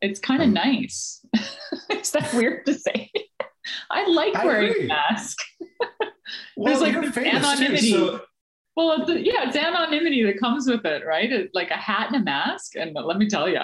It's 0.00 0.20
kind 0.20 0.40
of 0.40 0.48
Um, 0.48 0.54
nice. 0.54 1.19
Is 1.90 2.10
that 2.12 2.32
weird 2.34 2.66
to 2.66 2.74
say? 2.74 3.10
I 3.90 4.06
like 4.08 4.34
I 4.36 4.44
wearing 4.44 4.70
agree. 4.70 4.84
a 4.84 4.88
mask. 4.88 5.36
Well, 6.56 6.78
There's 6.78 6.94
like 6.94 7.04
this 7.04 7.14
famous 7.14 7.40
too, 7.42 7.48
anonymity. 7.64 7.90
so 7.90 8.20
Well, 8.76 8.92
it's 8.92 9.06
the, 9.06 9.20
yeah, 9.20 9.48
it's 9.48 9.56
anonymity 9.56 10.22
that 10.26 10.38
comes 10.38 10.68
with 10.68 10.84
it, 10.86 11.04
right? 11.04 11.30
It's 11.32 11.52
like 11.54 11.70
a 11.72 11.76
hat 11.76 12.12
and 12.12 12.22
a 12.22 12.24
mask. 12.24 12.76
And 12.76 12.94
let 12.94 13.16
me 13.18 13.28
tell 13.28 13.48
you, 13.48 13.58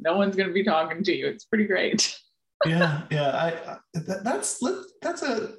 no 0.00 0.16
one's 0.16 0.34
going 0.34 0.48
to 0.48 0.54
be 0.54 0.64
talking 0.64 1.04
to 1.04 1.14
you. 1.14 1.26
It's 1.26 1.44
pretty 1.44 1.66
great. 1.66 2.16
yeah, 2.64 3.02
yeah. 3.10 3.30
I, 3.30 3.48
I 3.72 3.76
that, 3.94 4.24
that's 4.24 4.62
that's 5.02 5.22
a 5.22 5.56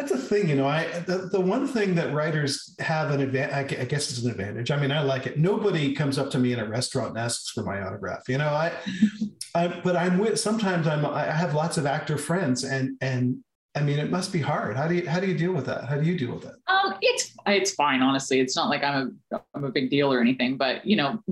That's 0.00 0.12
the 0.12 0.18
thing, 0.18 0.48
you 0.48 0.56
know. 0.56 0.66
I 0.66 0.86
the, 1.00 1.28
the 1.30 1.40
one 1.40 1.66
thing 1.66 1.94
that 1.96 2.14
writers 2.14 2.74
have 2.78 3.10
an 3.10 3.20
advantage. 3.20 3.78
I 3.78 3.84
guess 3.84 4.10
it's 4.10 4.24
an 4.24 4.30
advantage. 4.30 4.70
I 4.70 4.80
mean, 4.80 4.90
I 4.90 5.02
like 5.02 5.26
it. 5.26 5.38
Nobody 5.38 5.94
comes 5.94 6.16
up 6.16 6.30
to 6.30 6.38
me 6.38 6.54
in 6.54 6.58
a 6.58 6.64
restaurant 6.64 7.10
and 7.10 7.18
asks 7.18 7.50
for 7.50 7.62
my 7.62 7.82
autograph. 7.82 8.26
You 8.26 8.38
know, 8.38 8.48
I, 8.48 8.72
I 9.54 9.68
but 9.68 9.96
I'm 9.96 10.16
with. 10.16 10.40
Sometimes 10.40 10.86
I'm. 10.86 11.04
I 11.04 11.24
have 11.24 11.52
lots 11.52 11.76
of 11.76 11.84
actor 11.84 12.16
friends, 12.16 12.64
and 12.64 12.96
and 13.02 13.44
I 13.74 13.82
mean, 13.82 13.98
it 13.98 14.10
must 14.10 14.32
be 14.32 14.40
hard. 14.40 14.74
How 14.74 14.88
do 14.88 14.94
you 14.94 15.06
how 15.06 15.20
do 15.20 15.26
you 15.26 15.36
deal 15.36 15.52
with 15.52 15.66
that? 15.66 15.84
How 15.84 15.96
do 15.96 16.06
you 16.06 16.16
deal 16.16 16.34
with 16.34 16.46
it? 16.46 16.54
Um, 16.66 16.94
it's 17.02 17.34
it's 17.46 17.72
fine, 17.74 18.00
honestly. 18.00 18.40
It's 18.40 18.56
not 18.56 18.70
like 18.70 18.82
I'm 18.82 19.18
a 19.34 19.40
I'm 19.54 19.64
a 19.64 19.70
big 19.70 19.90
deal 19.90 20.10
or 20.10 20.22
anything, 20.22 20.56
but 20.56 20.86
you 20.86 20.96
know, 20.96 21.22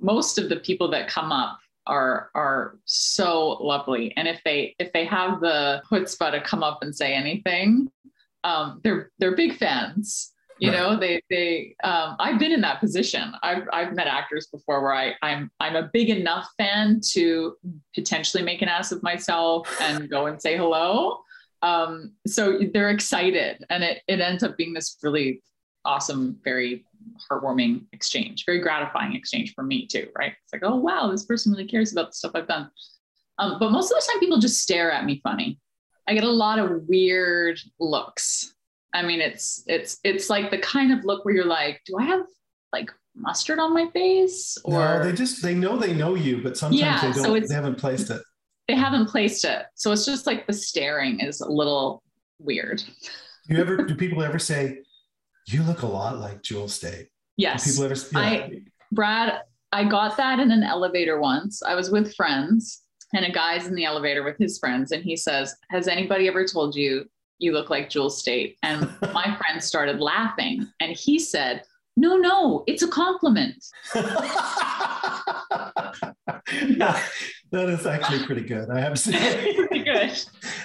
most 0.00 0.36
of 0.36 0.50
the 0.50 0.56
people 0.56 0.90
that 0.90 1.08
come 1.08 1.32
up 1.32 1.60
are 1.86 2.30
are 2.34 2.78
so 2.84 3.58
lovely, 3.60 4.12
and 4.16 4.28
if 4.28 4.40
they 4.44 4.74
if 4.78 4.92
they 4.92 5.04
have 5.04 5.40
the 5.40 5.82
chutzpah 5.90 6.32
to 6.32 6.40
come 6.40 6.62
up 6.62 6.78
and 6.82 6.94
say 6.94 7.14
anything, 7.14 7.88
um, 8.44 8.80
they're 8.82 9.10
they're 9.18 9.36
big 9.36 9.56
fans. 9.56 10.32
You 10.58 10.70
right. 10.70 10.78
know, 10.78 10.96
they 10.98 11.22
they 11.28 11.74
um, 11.82 12.16
I've 12.20 12.38
been 12.38 12.52
in 12.52 12.60
that 12.60 12.80
position. 12.80 13.32
I've 13.42 13.64
I've 13.72 13.94
met 13.94 14.06
actors 14.06 14.46
before 14.52 14.82
where 14.82 14.94
I 14.94 15.14
I'm 15.22 15.50
I'm 15.60 15.76
a 15.76 15.90
big 15.92 16.10
enough 16.10 16.48
fan 16.56 17.00
to 17.12 17.56
potentially 17.94 18.42
make 18.42 18.62
an 18.62 18.68
ass 18.68 18.92
of 18.92 19.02
myself 19.02 19.68
and 19.80 20.08
go 20.08 20.26
and 20.26 20.40
say 20.40 20.56
hello 20.56 21.22
um, 21.62 22.12
so 22.26 22.58
they're 22.72 22.90
excited, 22.90 23.64
and 23.70 23.84
it 23.84 24.02
it 24.08 24.20
ends 24.20 24.42
up 24.42 24.56
being 24.56 24.74
this 24.74 24.98
really 25.02 25.40
awesome, 25.84 26.38
very 26.44 26.84
heartwarming 27.30 27.84
exchange, 27.92 28.44
very 28.46 28.60
gratifying 28.60 29.14
exchange 29.14 29.54
for 29.54 29.64
me 29.64 29.86
too, 29.86 30.08
right? 30.16 30.32
It's 30.42 30.52
like, 30.52 30.62
oh 30.64 30.76
wow, 30.76 31.10
this 31.10 31.24
person 31.24 31.52
really 31.52 31.66
cares 31.66 31.92
about 31.92 32.10
the 32.10 32.12
stuff 32.12 32.32
I've 32.34 32.48
done. 32.48 32.70
Um, 33.38 33.56
but 33.58 33.70
most 33.70 33.90
of 33.90 33.96
the 33.96 34.06
time, 34.06 34.20
people 34.20 34.38
just 34.38 34.60
stare 34.60 34.90
at 34.90 35.04
me 35.04 35.20
funny. 35.22 35.58
I 36.06 36.14
get 36.14 36.24
a 36.24 36.30
lot 36.30 36.58
of 36.58 36.88
weird 36.88 37.58
looks. 37.80 38.54
I 38.94 39.02
mean, 39.02 39.20
it's 39.20 39.64
it's 39.66 39.98
it's 40.04 40.28
like 40.28 40.50
the 40.50 40.58
kind 40.58 40.92
of 40.92 41.04
look 41.04 41.24
where 41.24 41.34
you're 41.34 41.44
like, 41.44 41.80
do 41.86 41.96
I 41.98 42.04
have 42.04 42.26
like 42.72 42.90
mustard 43.16 43.58
on 43.58 43.72
my 43.72 43.88
face? 43.90 44.58
Or 44.64 44.72
no, 44.72 45.04
they 45.04 45.12
just 45.12 45.42
they 45.42 45.54
know 45.54 45.76
they 45.76 45.94
know 45.94 46.14
you, 46.14 46.42
but 46.42 46.56
sometimes 46.56 46.80
yeah, 46.80 47.00
they 47.00 47.12
don't. 47.12 47.24
So 47.24 47.48
they 47.48 47.54
haven't 47.54 47.78
placed 47.78 48.10
it 48.10 48.22
they 48.68 48.74
haven't 48.74 49.06
placed 49.06 49.44
it. 49.44 49.66
So 49.74 49.92
it's 49.92 50.06
just 50.06 50.26
like 50.26 50.46
the 50.46 50.52
staring 50.52 51.20
is 51.20 51.40
a 51.40 51.50
little 51.50 52.02
weird. 52.38 52.82
you 53.48 53.58
ever 53.58 53.76
do 53.78 53.94
people 53.94 54.22
ever 54.22 54.38
say, 54.38 54.78
you 55.46 55.62
look 55.62 55.82
a 55.82 55.86
lot 55.86 56.18
like 56.18 56.42
Jewel 56.42 56.68
Staite. 56.68 57.08
Yes. 57.36 57.70
People 57.70 57.84
ever 57.84 57.94
yeah. 58.12 58.18
I 58.18 58.60
Brad, 58.90 59.42
I 59.72 59.84
got 59.84 60.16
that 60.18 60.38
in 60.38 60.50
an 60.50 60.62
elevator 60.62 61.20
once. 61.20 61.62
I 61.62 61.74
was 61.74 61.90
with 61.90 62.14
friends 62.14 62.82
and 63.14 63.24
a 63.24 63.32
guy's 63.32 63.66
in 63.66 63.74
the 63.74 63.84
elevator 63.84 64.22
with 64.22 64.38
his 64.38 64.58
friends 64.58 64.92
and 64.92 65.02
he 65.02 65.16
says, 65.16 65.54
Has 65.70 65.88
anybody 65.88 66.28
ever 66.28 66.46
told 66.46 66.74
you 66.74 67.06
you 67.38 67.52
look 67.52 67.70
like 67.70 67.90
Jewel 67.90 68.10
Staite? 68.10 68.56
And 68.62 68.92
my 69.14 69.36
friend 69.36 69.62
started 69.62 70.00
laughing 70.00 70.66
and 70.80 70.92
he 70.92 71.18
said, 71.18 71.62
no, 71.96 72.16
no, 72.16 72.64
it's 72.66 72.82
a 72.82 72.88
compliment. 72.88 73.64
yeah, 73.94 74.02
that 77.50 77.68
is 77.68 77.86
actually 77.86 78.24
pretty 78.24 78.42
good. 78.42 78.70
I 78.70 78.80
have 78.80 78.94
to 78.94 78.98
say. 78.98 79.54
pretty 79.54 79.84
good. 79.84 80.18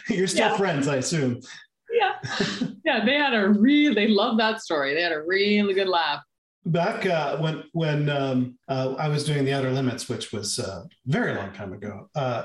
You're 0.09 0.27
still 0.27 0.51
yeah. 0.51 0.57
friends, 0.57 0.87
I 0.87 0.97
assume. 0.97 1.41
Yeah. 2.03 2.67
Yeah, 2.85 3.05
they 3.05 3.15
had 3.15 3.33
a 3.33 3.49
real, 3.49 3.93
they 3.93 4.07
loved 4.07 4.39
that 4.39 4.61
story. 4.61 4.93
They 4.93 5.01
had 5.01 5.11
a 5.11 5.21
really 5.21 5.73
good 5.73 5.89
laugh. 5.89 6.21
Back 6.65 7.05
uh, 7.05 7.37
when 7.37 7.63
when 7.71 8.09
um, 8.09 8.57
uh, 8.67 8.95
I 8.97 9.07
was 9.07 9.23
doing 9.23 9.45
The 9.45 9.53
Outer 9.53 9.71
Limits, 9.71 10.09
which 10.09 10.31
was 10.33 10.59
a 10.59 10.71
uh, 10.71 10.83
very 11.05 11.33
long 11.33 11.51
time 11.53 11.73
ago, 11.73 12.09
uh, 12.13 12.43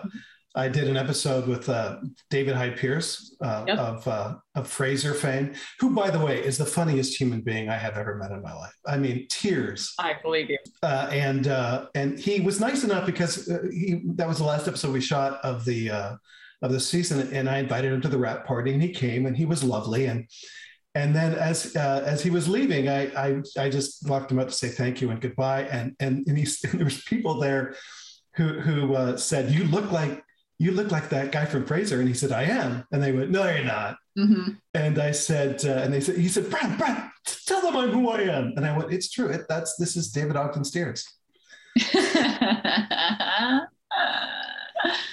I 0.55 0.69
did 0.69 0.89
an 0.89 0.97
episode 0.97 1.47
with 1.47 1.69
uh, 1.69 1.99
David 2.29 2.55
Hyde 2.55 2.77
Pierce 2.77 3.35
uh, 3.41 3.65
yep. 3.67 3.79
of, 3.79 4.07
uh, 4.07 4.35
of 4.55 4.69
Frasier 4.69 5.15
fame, 5.15 5.55
who, 5.81 5.95
by 5.95 6.11
the 6.11 6.19
way, 6.19 6.45
is 6.45 6.59
the 6.59 6.67
funniest 6.67 7.19
human 7.19 7.41
being 7.41 7.71
I 7.71 7.77
have 7.77 7.97
ever 7.97 8.17
met 8.17 8.33
in 8.33 8.43
my 8.43 8.53
life. 8.53 8.75
I 8.87 8.99
mean, 8.99 9.27
tears. 9.31 9.95
I 9.99 10.15
believe 10.23 10.51
you. 10.51 10.59
Uh, 10.83 11.09
and 11.11 11.49
uh, 11.49 11.87
and 11.95 12.19
he 12.19 12.41
was 12.41 12.61
nice 12.61 12.85
enough 12.85 13.07
because 13.07 13.47
he 13.73 14.03
that 14.17 14.29
was 14.29 14.39
the 14.39 14.45
last 14.45 14.69
episode 14.69 14.93
we 14.93 15.01
shot 15.01 15.41
of 15.43 15.65
the 15.65 16.19
of 16.63 16.73
the 16.73 16.81
season, 16.81 17.33
and 17.33 17.49
I 17.49 17.59
invited 17.59 17.93
him 17.93 18.01
to 18.03 18.09
the 18.09 18.19
wrap 18.19 18.47
party, 18.47 18.73
and 18.73 18.83
he 18.83 18.91
came, 18.91 19.27
and 19.27 19.37
he 19.37 19.45
was 19.45 19.65
lovely, 19.65 20.07
and 20.07 20.27
and 20.95 21.15
then 21.15 21.35
as 21.35 21.75
as 21.77 22.23
he 22.23 22.31
was 22.31 22.49
leaving, 22.49 22.89
I, 22.89 23.07
I 23.17 23.43
I 23.59 23.69
just 23.69 24.09
walked 24.09 24.31
him 24.31 24.39
up 24.39 24.49
to 24.49 24.55
say 24.55 24.69
thank 24.69 25.01
you 25.01 25.11
and 25.11 25.21
goodbye, 25.21 25.65
and 25.65 25.95
and, 26.01 26.27
and, 26.27 26.39
he, 26.39 26.47
and 26.65 26.73
there 26.79 26.85
was 26.85 27.03
people 27.03 27.39
there 27.39 27.75
who 28.37 28.61
who 28.61 29.17
said 29.19 29.51
you 29.51 29.65
look 29.65 29.91
like 29.91 30.23
you 30.63 30.71
look 30.71 30.93
like 30.93 31.09
that 31.09 31.33
guy 31.33 31.45
from 31.45 31.67
Frasier, 31.67 31.99
And 31.99 32.07
he 32.07 32.15
said, 32.15 32.31
I 32.31 32.45
am. 32.45 32.85
And 32.93 33.03
they 33.03 33.11
went, 33.11 33.31
no, 33.33 33.45
you're 33.51 33.65
not. 33.65 33.97
Mm-hmm. 34.17 34.53
And 34.75 34.99
I 35.01 35.11
said, 35.11 35.65
uh, 35.65 35.83
and 35.83 35.93
they 35.93 36.01
said, 36.01 36.17
he 36.17 36.29
said, 36.29 36.49
Brad, 36.51 36.79
Brad, 36.79 37.11
tell 37.47 37.61
them 37.63 37.77
I'm 37.77 37.91
who 37.91 38.09
I 38.11 38.21
am. 38.21 38.53
And 38.57 38.65
I 38.65 38.77
went, 38.77 38.93
it's 38.93 39.11
true. 39.11 39.27
It, 39.27 39.47
that's, 39.49 39.75
this 39.75 39.97
is 39.97 40.13
David 40.13 40.37
Ogden 40.37 40.63
Stiers. 40.63 41.05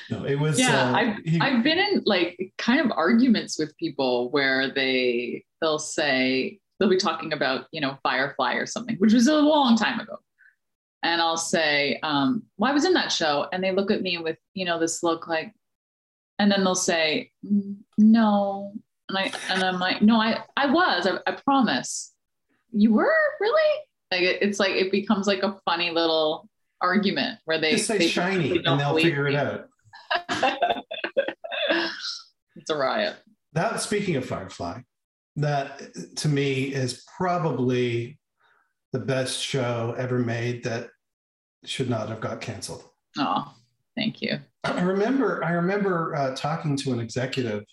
no, 0.10 0.26
it 0.26 0.36
was, 0.36 0.60
yeah, 0.60 0.90
uh, 0.90 0.94
I've, 0.94 1.18
he, 1.26 1.40
I've 1.40 1.64
been 1.64 1.78
in 1.78 2.04
like 2.06 2.54
kind 2.58 2.80
of 2.80 2.92
arguments 2.92 3.58
with 3.60 3.76
people 3.78 4.30
where 4.32 4.74
they, 4.74 5.46
they'll 5.62 5.80
say, 5.80 6.60
they'll 6.80 6.90
be 6.90 6.98
talking 6.98 7.34
about, 7.34 7.66
you 7.72 7.82
know, 7.82 7.98
Firefly 8.04 8.54
or 8.54 8.66
something, 8.66 8.96
which 8.98 9.14
was 9.14 9.28
a 9.28 9.36
long 9.36 9.76
time 9.76 10.00
ago 10.00 10.18
and 11.04 11.22
I'll 11.22 11.38
say, 11.38 12.00
um, 12.04 12.44
well, 12.58 12.72
I 12.72 12.74
was 12.74 12.86
in 12.86 12.94
that 12.94 13.12
show. 13.12 13.48
And 13.52 13.64
they 13.64 13.72
look 13.72 13.92
at 13.92 14.02
me 14.02 14.18
with, 14.18 14.38
you 14.54 14.66
know, 14.66 14.80
this 14.80 15.02
look 15.02 15.28
like, 15.28 15.54
and 16.40 16.52
then 16.52 16.64
they'll 16.64 16.76
say, 16.76 17.32
no. 17.98 18.74
And 19.08 19.18
I, 19.18 19.32
and 19.50 19.64
I'm 19.64 19.80
like, 19.80 20.02
no, 20.02 20.20
I, 20.20 20.44
I 20.58 20.68
was, 20.68 21.08
I, 21.08 21.20
I 21.30 21.36
promise. 21.36 22.14
You 22.72 22.94
were 22.94 23.12
really? 23.40 23.80
Like, 24.12 24.22
it, 24.22 24.42
it's 24.42 24.60
like, 24.60 24.72
it 24.72 24.92
becomes 24.92 25.28
like 25.28 25.44
a 25.44 25.58
funny 25.66 25.92
little 25.92 26.50
argument 26.82 27.40
where 27.46 27.60
they 27.60 27.72
Just 27.72 27.88
say 27.88 27.98
they 27.98 28.08
shiny 28.08 28.62
and 28.66 28.80
they'll 28.80 28.96
figure 28.96 29.28
it 29.28 29.36
out. 29.36 29.68
it's 32.56 32.70
a 32.70 32.76
riot. 32.76 33.16
That 33.54 33.82
speaking 33.82 34.16
of 34.16 34.26
Firefly, 34.26 34.82
that 35.38 35.82
to 36.18 36.28
me 36.28 36.66
is 36.66 37.04
probably 37.18 38.20
the 38.92 39.00
best 39.00 39.42
show 39.42 39.96
ever 39.98 40.20
made 40.20 40.64
that 40.64 40.90
should 41.66 41.90
not 41.90 42.10
have 42.10 42.22
got 42.22 42.42
canceled. 42.42 42.84
Oh, 43.18 43.54
thank 43.96 44.22
you. 44.22 44.40
I 44.64 44.82
remember 44.82 45.44
I 45.44 45.52
remember 45.52 46.16
uh, 46.16 46.36
talking 46.36 46.76
to 46.78 46.94
an 46.94 47.00
executive 47.00 47.64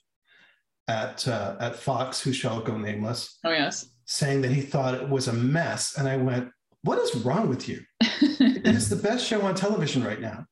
at 0.88 1.26
uh, 1.26 1.56
at 1.60 1.76
Fox 1.76 2.20
who 2.20 2.32
shall 2.32 2.60
go 2.60 2.76
nameless. 2.76 3.38
Oh 3.44 3.50
yes. 3.50 3.88
Saying 4.06 4.42
that 4.42 4.52
he 4.52 4.60
thought 4.60 4.94
it 4.94 5.08
was 5.08 5.26
a 5.28 5.32
mess, 5.32 5.98
and 5.98 6.08
I 6.08 6.16
went, 6.16 6.50
"What 6.86 6.98
is 6.98 7.14
wrong 7.16 7.48
with 7.48 7.68
you? 7.68 7.80
it 8.00 8.66
is 8.66 8.88
the 8.88 8.96
best 8.96 9.26
show 9.26 9.42
on 9.42 9.54
television 9.54 10.02
right 10.02 10.20
now." 10.20 10.46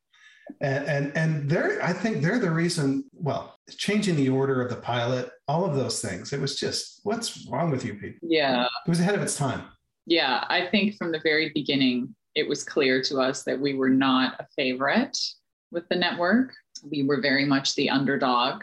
And, 0.61 0.85
and 0.87 1.17
and 1.17 1.51
they're 1.51 1.83
I 1.83 1.93
think 1.93 2.23
they're 2.23 2.39
the 2.39 2.51
reason. 2.51 3.05
Well, 3.15 3.59
changing 3.71 4.17
the 4.17 4.29
order 4.29 4.61
of 4.61 4.69
the 4.69 4.77
pilot, 4.77 5.31
all 5.49 5.65
of 5.65 5.75
those 5.75 6.01
things. 6.03 6.33
It 6.35 6.41
was 6.41 6.61
just, 6.61 7.01
what's 7.03 7.47
wrong 7.49 7.71
with 7.71 7.83
you 7.83 7.95
people? 7.95 8.29
Yeah, 8.29 8.65
it 8.65 8.89
was 8.89 9.01
ahead 9.01 9.15
of 9.15 9.23
its 9.23 9.37
time 9.37 9.65
yeah, 10.07 10.45
I 10.49 10.67
think 10.67 10.97
from 10.97 11.13
the 11.13 11.21
very 11.21 11.51
beginning, 11.55 12.15
it 12.35 12.49
was 12.49 12.65
clear 12.65 13.03
to 13.05 13.21
us 13.21 13.45
that 13.45 13.59
we 13.59 13.75
were 13.75 13.89
not 13.89 14.35
a 14.41 14.47
favorite 14.57 15.17
with 15.71 15.89
the 15.89 15.97
network. 15.97 16.53
We 16.91 17.05
were 17.05 17.21
very 17.21 17.45
much 17.45 17.75
the 17.75 17.91
underdog, 17.91 18.63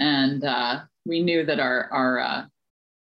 and 0.00 0.44
uh, 0.44 0.80
we 1.06 1.22
knew 1.22 1.44
that 1.46 1.60
our 1.60 1.88
our 1.90 2.18
uh, 2.18 2.44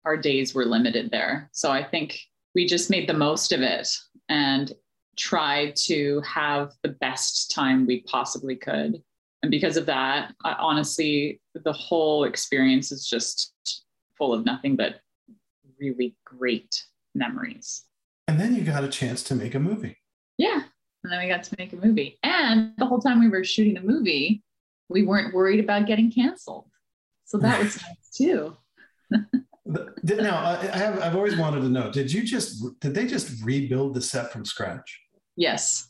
our 0.05 0.17
days 0.17 0.55
were 0.55 0.65
limited 0.65 1.11
there. 1.11 1.51
So 1.53 1.71
I 1.71 1.85
think 1.85 2.19
we 2.55 2.67
just 2.67 2.91
made 2.91 3.09
the 3.09 3.15
most 3.15 3.53
of 3.53 3.61
it 3.63 3.89
and 4.29 4.73
tried 5.17 5.77
to 5.77 6.21
have 6.23 6.73
the 6.83 6.89
best 6.89 7.51
time 7.51 7.87
we 7.87 8.03
possibly 8.03 8.57
could. 8.57 9.03
And 9.43 9.51
because 9.51 9.77
of 9.77 9.87
that, 9.87 10.35
I, 10.45 10.53
honestly, 10.53 11.41
the 11.55 11.73
whole 11.73 12.25
experience 12.25 12.93
is 12.93 13.07
just 13.07 13.55
full 14.17 14.33
of 14.33 14.45
nothing 14.45 14.77
but 14.77 15.01
really 15.79 16.17
great 16.25 16.85
memories. 17.15 17.85
And 18.29 18.39
then 18.39 18.55
you 18.55 18.63
got 18.63 18.85
a 18.85 18.89
chance 18.89 19.23
to 19.25 19.35
make 19.35 19.55
a 19.55 19.61
movie. 19.61 19.97
Yeah. 20.39 20.63
And 21.03 21.13
then 21.13 21.21
we 21.21 21.29
got 21.29 21.43
to 21.45 21.55
make 21.59 21.73
a 21.73 21.77
movie. 21.77 22.19
And 22.23 22.73
the 22.77 22.87
whole 22.87 23.01
time 23.01 23.21
we 23.21 23.29
were 23.29 23.45
shooting 23.45 23.75
the 23.75 23.81
movie, 23.81 24.43
we 24.89 25.03
weren't 25.03 25.35
worried 25.35 25.61
about 25.61 25.87
getting 25.87 26.13
canceled. 26.13 26.67
So 27.25 27.39
that 27.39 27.59
was 27.59 27.81
nice 27.83 28.11
too. 28.15 28.57
now 29.67 30.39
I 30.39 30.77
have 30.77 31.01
I've 31.01 31.17
always 31.17 31.37
wanted 31.37 31.61
to 31.61 31.69
know, 31.69 31.91
did 31.91 32.13
you 32.13 32.23
just 32.23 32.65
did 32.81 32.95
they 32.95 33.07
just 33.07 33.43
rebuild 33.43 33.95
the 33.95 34.01
set 34.01 34.33
from 34.33 34.45
scratch? 34.45 35.01
Yes. 35.37 35.89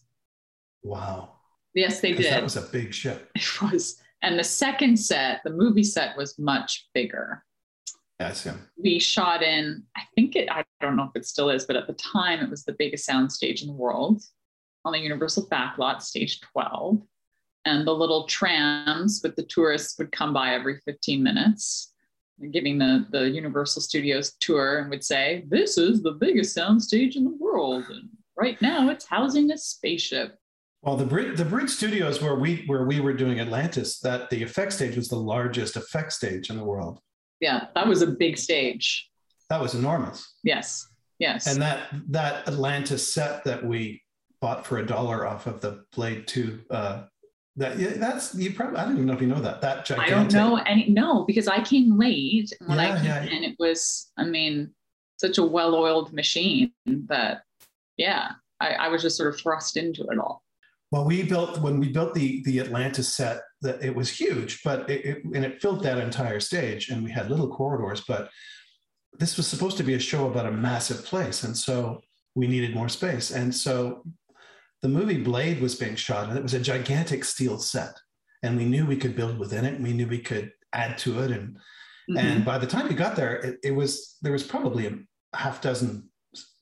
Wow. 0.82 1.34
Yes, 1.74 2.00
they 2.00 2.12
did. 2.12 2.26
That 2.26 2.42
was 2.42 2.56
a 2.56 2.62
big 2.62 2.92
ship. 2.92 3.30
It 3.36 3.62
was. 3.62 4.00
And 4.22 4.38
the 4.38 4.44
second 4.44 4.98
set, 4.98 5.40
the 5.44 5.50
movie 5.50 5.82
set 5.82 6.16
was 6.16 6.38
much 6.38 6.88
bigger. 6.92 7.42
That's 8.18 8.42
him. 8.42 8.68
We 8.76 8.98
shot 8.98 9.42
in, 9.42 9.82
I 9.96 10.02
think 10.14 10.36
it, 10.36 10.50
I 10.50 10.62
don't 10.82 10.96
know 10.96 11.04
if 11.04 11.12
it 11.14 11.24
still 11.24 11.48
is, 11.48 11.64
but 11.64 11.76
at 11.76 11.86
the 11.86 11.94
time 11.94 12.40
it 12.40 12.50
was 12.50 12.64
the 12.64 12.74
biggest 12.78 13.06
sound 13.06 13.32
stage 13.32 13.62
in 13.62 13.68
the 13.68 13.74
world 13.74 14.22
on 14.84 14.92
the 14.92 14.98
Universal 14.98 15.48
Backlot, 15.48 16.02
stage 16.02 16.40
12. 16.52 17.00
And 17.64 17.86
the 17.86 17.94
little 17.94 18.26
trams 18.26 19.20
with 19.22 19.36
the 19.36 19.42
tourists 19.44 19.98
would 19.98 20.12
come 20.12 20.34
by 20.34 20.54
every 20.54 20.80
15 20.84 21.22
minutes. 21.22 21.89
Giving 22.50 22.78
the 22.78 23.06
the 23.11 23.28
Universal 23.28 23.82
Studios 23.82 24.32
tour 24.40 24.78
and 24.78 24.90
would 24.90 25.04
say, 25.04 25.44
"This 25.49 25.76
is 25.76 26.02
the 26.02 26.12
biggest 26.12 26.56
soundstage 26.56 27.16
in 27.16 27.25
the 27.25 27.37
world, 27.38 27.85
and 27.88 28.09
right 28.37 28.61
now 28.62 28.88
it's 28.88 29.06
housing 29.06 29.50
a 29.50 29.59
spaceship." 29.59 30.37
Well, 30.82 30.97
the 30.97 31.04
Bridge 31.04 31.37
the 31.37 31.44
Bridge 31.44 31.70
Studios 31.70 32.23
where 32.23 32.37
we 32.37 32.64
where 32.66 32.85
we 32.85 33.00
were 33.00 33.12
doing 33.12 33.40
Atlantis, 33.40 34.00
that 34.00 34.30
the 34.30 34.42
effect 34.42 34.73
stage 34.73 34.97
was 34.97 35.09
the 35.09 35.16
largest 35.16 35.76
effect 35.76 36.12
stage 36.12 36.49
in 36.49 36.56
the 36.56 36.64
world. 36.64 37.00
Yeah, 37.40 37.66
that 37.75 37.87
was 37.87 38.00
a 38.02 38.06
big 38.06 38.38
stage. 38.38 39.11
That 39.50 39.61
was 39.61 39.75
enormous. 39.75 40.37
Yes, 40.42 40.88
yes. 41.18 41.47
And 41.47 41.61
that 41.61 41.88
that 42.09 42.49
Atlantis 42.49 43.12
set 43.12 43.44
that 43.44 43.64
we 43.64 44.02
bought 44.40 44.66
for 44.66 44.78
a 44.78 44.87
dollar 44.87 45.26
off 45.26 45.47
of 45.47 45.61
the 45.61 45.85
Blade 45.94 46.26
Two. 46.26 46.61
Uh, 46.70 47.04
that 47.57 47.78
yeah, 47.78 47.90
that's 47.97 48.35
you 48.35 48.52
probably 48.52 48.78
I 48.78 48.85
don't 48.85 48.95
even 48.95 49.07
know 49.07 49.14
if 49.14 49.21
you 49.21 49.26
know 49.26 49.40
that 49.40 49.61
that 49.61 49.85
gigantic. 49.85 50.14
I 50.14 50.16
don't 50.16 50.33
know 50.33 50.57
any 50.57 50.88
no 50.88 51.25
because 51.25 51.49
I 51.49 51.62
came 51.62 51.99
late. 51.99 52.52
When 52.64 52.78
Yeah, 52.78 52.95
I 52.95 52.97
came 52.97 53.04
yeah. 53.07 53.23
in, 53.25 53.45
it 53.45 53.57
was 53.59 54.11
I 54.16 54.25
mean 54.25 54.71
such 55.19 55.38
a 55.38 55.45
well-oiled 55.45 56.12
machine 56.12 56.73
that 56.87 57.42
yeah, 57.97 58.33
I, 58.61 58.69
I 58.73 58.88
was 58.88 59.02
just 59.02 59.16
sort 59.16 59.35
of 59.35 59.40
thrust 59.40 59.76
into 59.76 60.04
it 60.04 60.19
all. 60.19 60.42
Well, 60.92 61.04
we 61.04 61.23
built 61.23 61.61
when 61.61 61.78
we 61.78 61.88
built 61.88 62.14
the 62.14 62.42
the 62.45 62.61
Atlantis 62.61 63.14
set 63.14 63.42
that 63.62 63.83
it 63.83 63.95
was 63.95 64.11
huge, 64.11 64.62
but 64.62 64.88
it, 64.88 65.04
it 65.04 65.25
and 65.25 65.45
it 65.45 65.61
filled 65.61 65.83
that 65.83 65.99
entire 65.99 66.40
stage, 66.40 66.88
and 66.88 67.04
we 67.04 67.11
had 67.11 67.30
little 67.30 67.49
corridors. 67.49 68.02
But 68.07 68.30
this 69.19 69.37
was 69.37 69.47
supposed 69.47 69.76
to 69.76 69.83
be 69.83 69.95
a 69.95 69.99
show 70.00 70.26
about 70.26 70.47
a 70.47 70.52
massive 70.52 71.04
place, 71.04 71.42
and 71.42 71.57
so 71.57 72.00
we 72.35 72.47
needed 72.47 72.75
more 72.75 72.88
space. 72.88 73.30
And 73.33 73.54
so 73.54 74.02
the 74.82 74.88
movie 74.88 75.22
Blade 75.22 75.60
was 75.60 75.75
being 75.75 75.96
shot, 75.96 76.28
and 76.28 76.38
it 76.38 76.42
was 76.42 76.54
a 76.54 76.60
gigantic 76.60 77.25
steel 77.25 77.58
set, 77.58 77.94
and 78.42 78.56
we 78.56 78.64
knew 78.64 78.87
we 78.87 78.96
could 78.96 79.16
build 79.16 79.38
within 79.38 79.64
it. 79.64 79.75
And 79.75 79.84
we 79.84 79.92
knew 79.92 80.06
we 80.06 80.20
could 80.20 80.52
add 80.72 80.99
to 80.99 81.20
it, 81.22 81.30
and 81.30 81.58
Mhm. 82.10 82.18
and 82.18 82.44
by 82.44 82.58
the 82.58 82.66
time 82.66 82.88
we 82.88 82.94
got 82.94 83.14
there, 83.16 83.37
it, 83.37 83.58
it 83.62 83.70
was 83.72 84.16
there 84.22 84.32
was 84.32 84.42
probably 84.42 84.87
a 84.87 84.99
half 85.37 85.60
dozen 85.60 86.10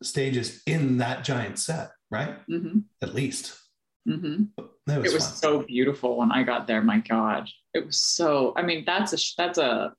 stages 0.03 0.63
in 0.67 0.99
that 0.99 1.25
giant 1.25 1.59
set, 1.59 1.91
right? 2.11 2.47
Mhm. 2.49 2.85
At 3.03 3.15
least. 3.15 3.57
Mhm. 4.09 4.49
That 4.87 5.01
was, 5.03 5.13
it 5.13 5.15
was 5.15 5.27
fun. 5.27 5.37
so 5.37 5.63
beautiful 5.63 6.17
when 6.19 6.33
I 6.33 6.43
got 6.43 6.67
there. 6.67 6.83
My 6.83 6.99
God, 7.01 7.49
it 7.75 7.85
was 7.87 8.01
so. 8.01 8.53
I 8.57 8.63
mean, 8.63 8.85
that's 8.85 9.13
a 9.13 9.19
that's 9.37 9.59
a 9.59 9.93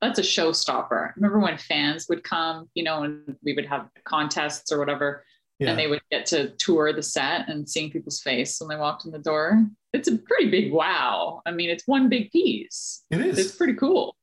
that's 0.00 0.18
a 0.18 0.22
showstopper. 0.22 1.14
Remember 1.16 1.38
when 1.38 1.56
fans 1.56 2.06
would 2.08 2.24
come, 2.24 2.68
you 2.74 2.82
know, 2.82 3.04
and 3.04 3.36
we 3.44 3.52
would 3.54 3.66
have 3.66 3.88
contests 4.04 4.72
or 4.72 4.78
whatever, 4.80 5.24
yeah. 5.58 5.70
and 5.70 5.78
they 5.78 5.86
would 5.86 6.02
get 6.10 6.26
to 6.26 6.50
tour 6.50 6.92
the 6.92 7.02
set 7.02 7.48
and 7.48 7.68
seeing 7.68 7.90
people's 7.90 8.20
face 8.20 8.60
when 8.60 8.68
they 8.68 8.76
walked 8.76 9.04
in 9.04 9.10
the 9.10 9.18
door. 9.18 9.64
It's 9.92 10.08
a 10.08 10.18
pretty 10.18 10.50
big 10.50 10.72
wow. 10.72 11.42
I 11.46 11.50
mean, 11.50 11.70
it's 11.70 11.86
one 11.86 12.08
big 12.08 12.30
piece. 12.30 13.04
It 13.10 13.20
is. 13.20 13.38
It's 13.38 13.56
pretty 13.56 13.74
cool. 13.74 14.16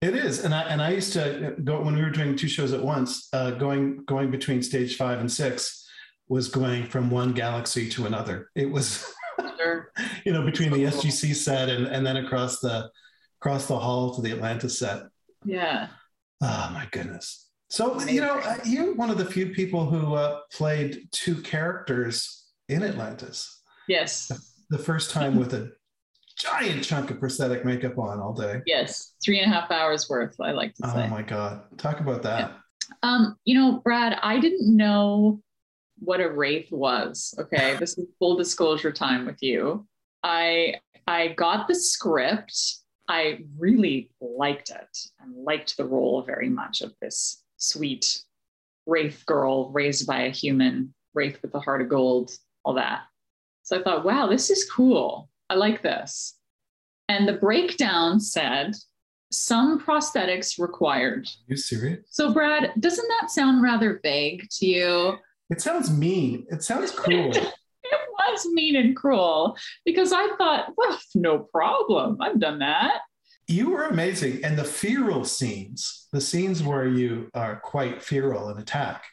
It 0.00 0.14
is, 0.14 0.44
and 0.44 0.54
I 0.54 0.64
and 0.64 0.82
I 0.82 0.90
used 0.90 1.14
to 1.14 1.54
go 1.64 1.80
when 1.80 1.94
we 1.94 2.02
were 2.02 2.10
doing 2.10 2.36
two 2.36 2.48
shows 2.48 2.74
at 2.74 2.82
once. 2.82 3.28
Uh, 3.32 3.52
going 3.52 4.04
going 4.04 4.30
between 4.30 4.62
stage 4.62 4.96
five 4.96 5.18
and 5.18 5.32
six 5.32 5.88
was 6.28 6.48
going 6.48 6.84
from 6.84 7.10
one 7.10 7.32
galaxy 7.32 7.88
to 7.88 8.04
another. 8.04 8.50
It 8.54 8.70
was, 8.70 9.14
Sure. 9.64 9.90
you 10.24 10.32
know, 10.32 10.42
between 10.44 10.70
the 10.70 10.84
SGC 10.84 11.34
set 11.34 11.68
and 11.68 11.86
and 11.86 12.06
then 12.06 12.16
across 12.16 12.60
the 12.60 12.90
across 13.40 13.66
the 13.66 13.78
hall 13.78 14.14
to 14.14 14.22
the 14.22 14.32
Atlantis 14.32 14.78
set. 14.78 15.02
Yeah. 15.44 15.88
Oh 16.42 16.70
my 16.72 16.86
goodness! 16.90 17.43
So 17.74 18.00
you 18.02 18.20
know, 18.20 18.38
uh, 18.44 18.58
you're 18.64 18.94
one 18.94 19.10
of 19.10 19.18
the 19.18 19.24
few 19.24 19.48
people 19.48 19.90
who 19.90 20.14
uh, 20.14 20.42
played 20.52 21.08
two 21.10 21.42
characters 21.42 22.44
in 22.68 22.84
Atlantis. 22.84 23.62
Yes. 23.88 24.30
The 24.70 24.78
first 24.78 25.10
time 25.10 25.36
with 25.36 25.54
a 25.54 25.72
giant 26.38 26.84
chunk 26.84 27.10
of 27.10 27.18
prosthetic 27.18 27.64
makeup 27.64 27.98
on 27.98 28.20
all 28.20 28.32
day. 28.32 28.62
Yes. 28.64 29.14
Three 29.24 29.40
and 29.40 29.52
a 29.52 29.54
half 29.54 29.72
hours 29.72 30.08
worth. 30.08 30.36
I 30.40 30.52
like 30.52 30.74
to 30.74 30.88
say. 30.88 31.04
Oh 31.04 31.08
my 31.08 31.22
god! 31.22 31.62
Talk 31.76 31.98
about 31.98 32.22
that. 32.22 32.52
Um, 33.02 33.36
you 33.44 33.56
know, 33.56 33.80
Brad, 33.82 34.20
I 34.22 34.38
didn't 34.38 34.76
know 34.76 35.42
what 35.98 36.20
a 36.20 36.30
wraith 36.30 36.70
was. 36.70 37.34
Okay, 37.40 37.74
this 37.80 37.98
is 37.98 38.06
full 38.20 38.36
disclosure 38.36 38.92
time 38.92 39.26
with 39.26 39.42
you. 39.42 39.84
I 40.22 40.76
I 41.08 41.28
got 41.28 41.66
the 41.66 41.74
script. 41.74 42.56
I 43.08 43.40
really 43.58 44.12
liked 44.20 44.70
it 44.70 44.96
and 45.20 45.34
liked 45.44 45.76
the 45.76 45.84
role 45.84 46.22
very 46.22 46.48
much 46.48 46.80
of 46.80 46.94
this 47.02 47.43
sweet 47.56 48.20
wraith 48.86 49.24
girl 49.26 49.70
raised 49.70 50.06
by 50.06 50.22
a 50.22 50.30
human, 50.30 50.94
wraith 51.14 51.40
with 51.42 51.54
a 51.54 51.60
heart 51.60 51.82
of 51.82 51.88
gold, 51.88 52.30
all 52.64 52.74
that. 52.74 53.02
So 53.62 53.78
I 53.78 53.82
thought, 53.82 54.04
wow, 54.04 54.26
this 54.26 54.50
is 54.50 54.70
cool. 54.70 55.28
I 55.48 55.54
like 55.54 55.82
this. 55.82 56.36
And 57.08 57.26
the 57.28 57.34
breakdown 57.34 58.20
said 58.20 58.74
some 59.30 59.80
prosthetics 59.80 60.58
required. 60.58 61.28
you 61.46 61.56
serious? 61.56 62.06
So, 62.10 62.32
Brad, 62.32 62.72
doesn't 62.78 63.08
that 63.20 63.30
sound 63.30 63.62
rather 63.62 64.00
vague 64.02 64.46
to 64.58 64.66
you? 64.66 65.14
It 65.50 65.60
sounds 65.60 65.90
mean. 65.90 66.46
It 66.50 66.62
sounds 66.62 66.90
cruel. 66.96 67.32
It 67.34 68.00
was 68.08 68.46
mean 68.52 68.76
and 68.76 68.96
cruel 68.96 69.56
because 69.84 70.12
I 70.12 70.28
thought, 70.38 70.72
well, 70.76 70.98
no 71.14 71.38
problem. 71.38 72.18
I've 72.20 72.40
done 72.40 72.60
that. 72.60 73.00
You 73.46 73.70
were 73.70 73.84
amazing. 73.84 74.44
And 74.44 74.58
the 74.58 74.64
feral 74.64 75.24
scenes, 75.24 76.08
the 76.12 76.20
scenes 76.20 76.62
where 76.62 76.88
you 76.88 77.30
are 77.34 77.56
quite 77.56 78.02
feral 78.02 78.48
and 78.48 78.60
attack, 78.60 79.04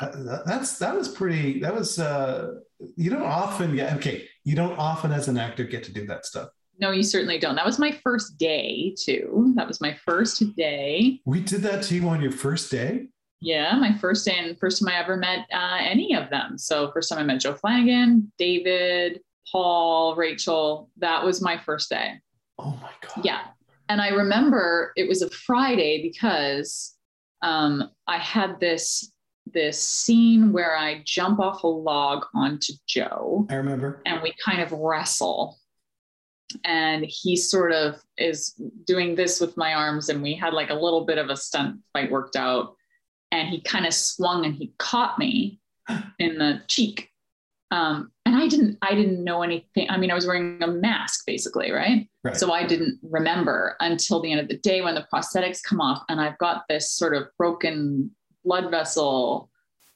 uh, 0.00 0.42
that's 0.46 0.78
that 0.78 0.94
was 0.94 1.08
pretty. 1.08 1.60
That 1.60 1.74
was 1.74 1.98
uh, 1.98 2.54
you 2.96 3.10
don't 3.10 3.22
often 3.22 3.76
get 3.76 3.94
okay. 3.94 4.28
You 4.44 4.54
don't 4.56 4.78
often 4.78 5.12
as 5.12 5.28
an 5.28 5.38
actor 5.38 5.64
get 5.64 5.84
to 5.84 5.92
do 5.92 6.06
that 6.06 6.26
stuff. 6.26 6.50
No, 6.80 6.92
you 6.92 7.02
certainly 7.02 7.38
don't. 7.38 7.56
That 7.56 7.66
was 7.66 7.78
my 7.78 7.92
first 7.92 8.38
day, 8.38 8.94
too. 8.98 9.52
That 9.56 9.68
was 9.68 9.82
my 9.82 9.94
first 10.06 10.56
day. 10.56 11.20
We 11.26 11.40
did 11.40 11.60
that 11.62 11.82
to 11.84 11.94
you 11.94 12.08
on 12.08 12.22
your 12.22 12.32
first 12.32 12.70
day. 12.70 13.08
Yeah, 13.42 13.74
my 13.76 13.96
first 13.98 14.24
day 14.24 14.36
and 14.38 14.58
first 14.58 14.80
time 14.80 14.88
I 14.88 14.98
ever 14.98 15.16
met 15.16 15.46
uh, 15.52 15.78
any 15.80 16.14
of 16.14 16.30
them. 16.30 16.56
So, 16.56 16.90
first 16.92 17.10
time 17.10 17.18
I 17.18 17.22
met 17.22 17.40
Joe 17.40 17.54
Flanigan, 17.54 18.28
David, 18.38 19.20
Paul, 19.50 20.16
Rachel. 20.16 20.90
That 20.98 21.22
was 21.22 21.42
my 21.42 21.58
first 21.58 21.90
day. 21.90 22.14
Oh 22.64 22.78
my 22.82 22.90
god. 23.00 23.24
Yeah. 23.24 23.40
And 23.88 24.00
I 24.00 24.08
remember 24.08 24.92
it 24.96 25.08
was 25.08 25.22
a 25.22 25.30
Friday 25.30 26.02
because 26.02 26.94
um, 27.42 27.90
I 28.06 28.18
had 28.18 28.60
this 28.60 29.12
this 29.52 29.82
scene 29.82 30.52
where 30.52 30.76
I 30.76 31.02
jump 31.04 31.40
off 31.40 31.64
a 31.64 31.66
log 31.66 32.24
onto 32.34 32.72
Joe 32.86 33.46
I 33.50 33.54
remember. 33.56 34.00
and 34.06 34.22
we 34.22 34.32
kind 34.44 34.60
of 34.60 34.72
wrestle. 34.72 35.58
And 36.64 37.04
he 37.04 37.36
sort 37.36 37.72
of 37.72 38.02
is 38.18 38.54
doing 38.84 39.14
this 39.14 39.40
with 39.40 39.56
my 39.56 39.74
arms, 39.74 40.08
and 40.08 40.20
we 40.20 40.34
had 40.34 40.52
like 40.52 40.70
a 40.70 40.74
little 40.74 41.04
bit 41.04 41.16
of 41.16 41.30
a 41.30 41.36
stunt 41.36 41.78
fight 41.92 42.10
worked 42.10 42.34
out. 42.34 42.74
And 43.32 43.48
he 43.48 43.60
kind 43.60 43.86
of 43.86 43.94
swung 43.94 44.44
and 44.44 44.54
he 44.54 44.72
caught 44.78 45.16
me 45.18 45.60
in 46.18 46.38
the 46.38 46.60
cheek. 46.66 47.08
Um, 47.70 48.10
I 48.40 48.48
didn't, 48.48 48.78
I 48.80 48.94
didn't 48.94 49.22
know 49.22 49.42
anything. 49.42 49.88
I 49.90 49.98
mean, 49.98 50.10
I 50.10 50.14
was 50.14 50.26
wearing 50.26 50.62
a 50.62 50.66
mask 50.66 51.24
basically, 51.26 51.70
right? 51.70 52.08
Right. 52.24 52.36
So 52.36 52.52
I 52.52 52.66
didn't 52.66 52.98
remember 53.02 53.76
until 53.80 54.20
the 54.20 54.32
end 54.32 54.40
of 54.40 54.48
the 54.48 54.56
day 54.58 54.80
when 54.80 54.94
the 54.94 55.06
prosthetics 55.12 55.62
come 55.62 55.80
off, 55.80 56.02
and 56.08 56.20
I've 56.20 56.38
got 56.38 56.64
this 56.68 56.90
sort 56.90 57.14
of 57.14 57.24
broken 57.36 58.10
blood 58.44 58.70
vessel 58.70 59.50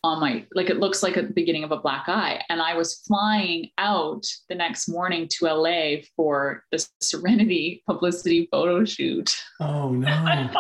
on 0.04 0.20
my 0.20 0.44
like 0.52 0.68
it 0.68 0.78
looks 0.78 1.02
like 1.02 1.16
at 1.16 1.26
the 1.26 1.32
beginning 1.32 1.64
of 1.64 1.72
a 1.72 1.78
black 1.78 2.04
eye 2.08 2.38
and 2.50 2.60
i 2.60 2.74
was 2.74 3.00
flying 3.06 3.70
out 3.78 4.22
the 4.50 4.54
next 4.54 4.86
morning 4.86 5.26
to 5.26 5.46
la 5.46 5.96
for 6.14 6.62
the 6.70 6.86
serenity 7.00 7.82
publicity 7.86 8.46
photo 8.52 8.84
shoot 8.84 9.34
oh 9.60 9.88
i 10.06 10.42
no. 10.42 10.52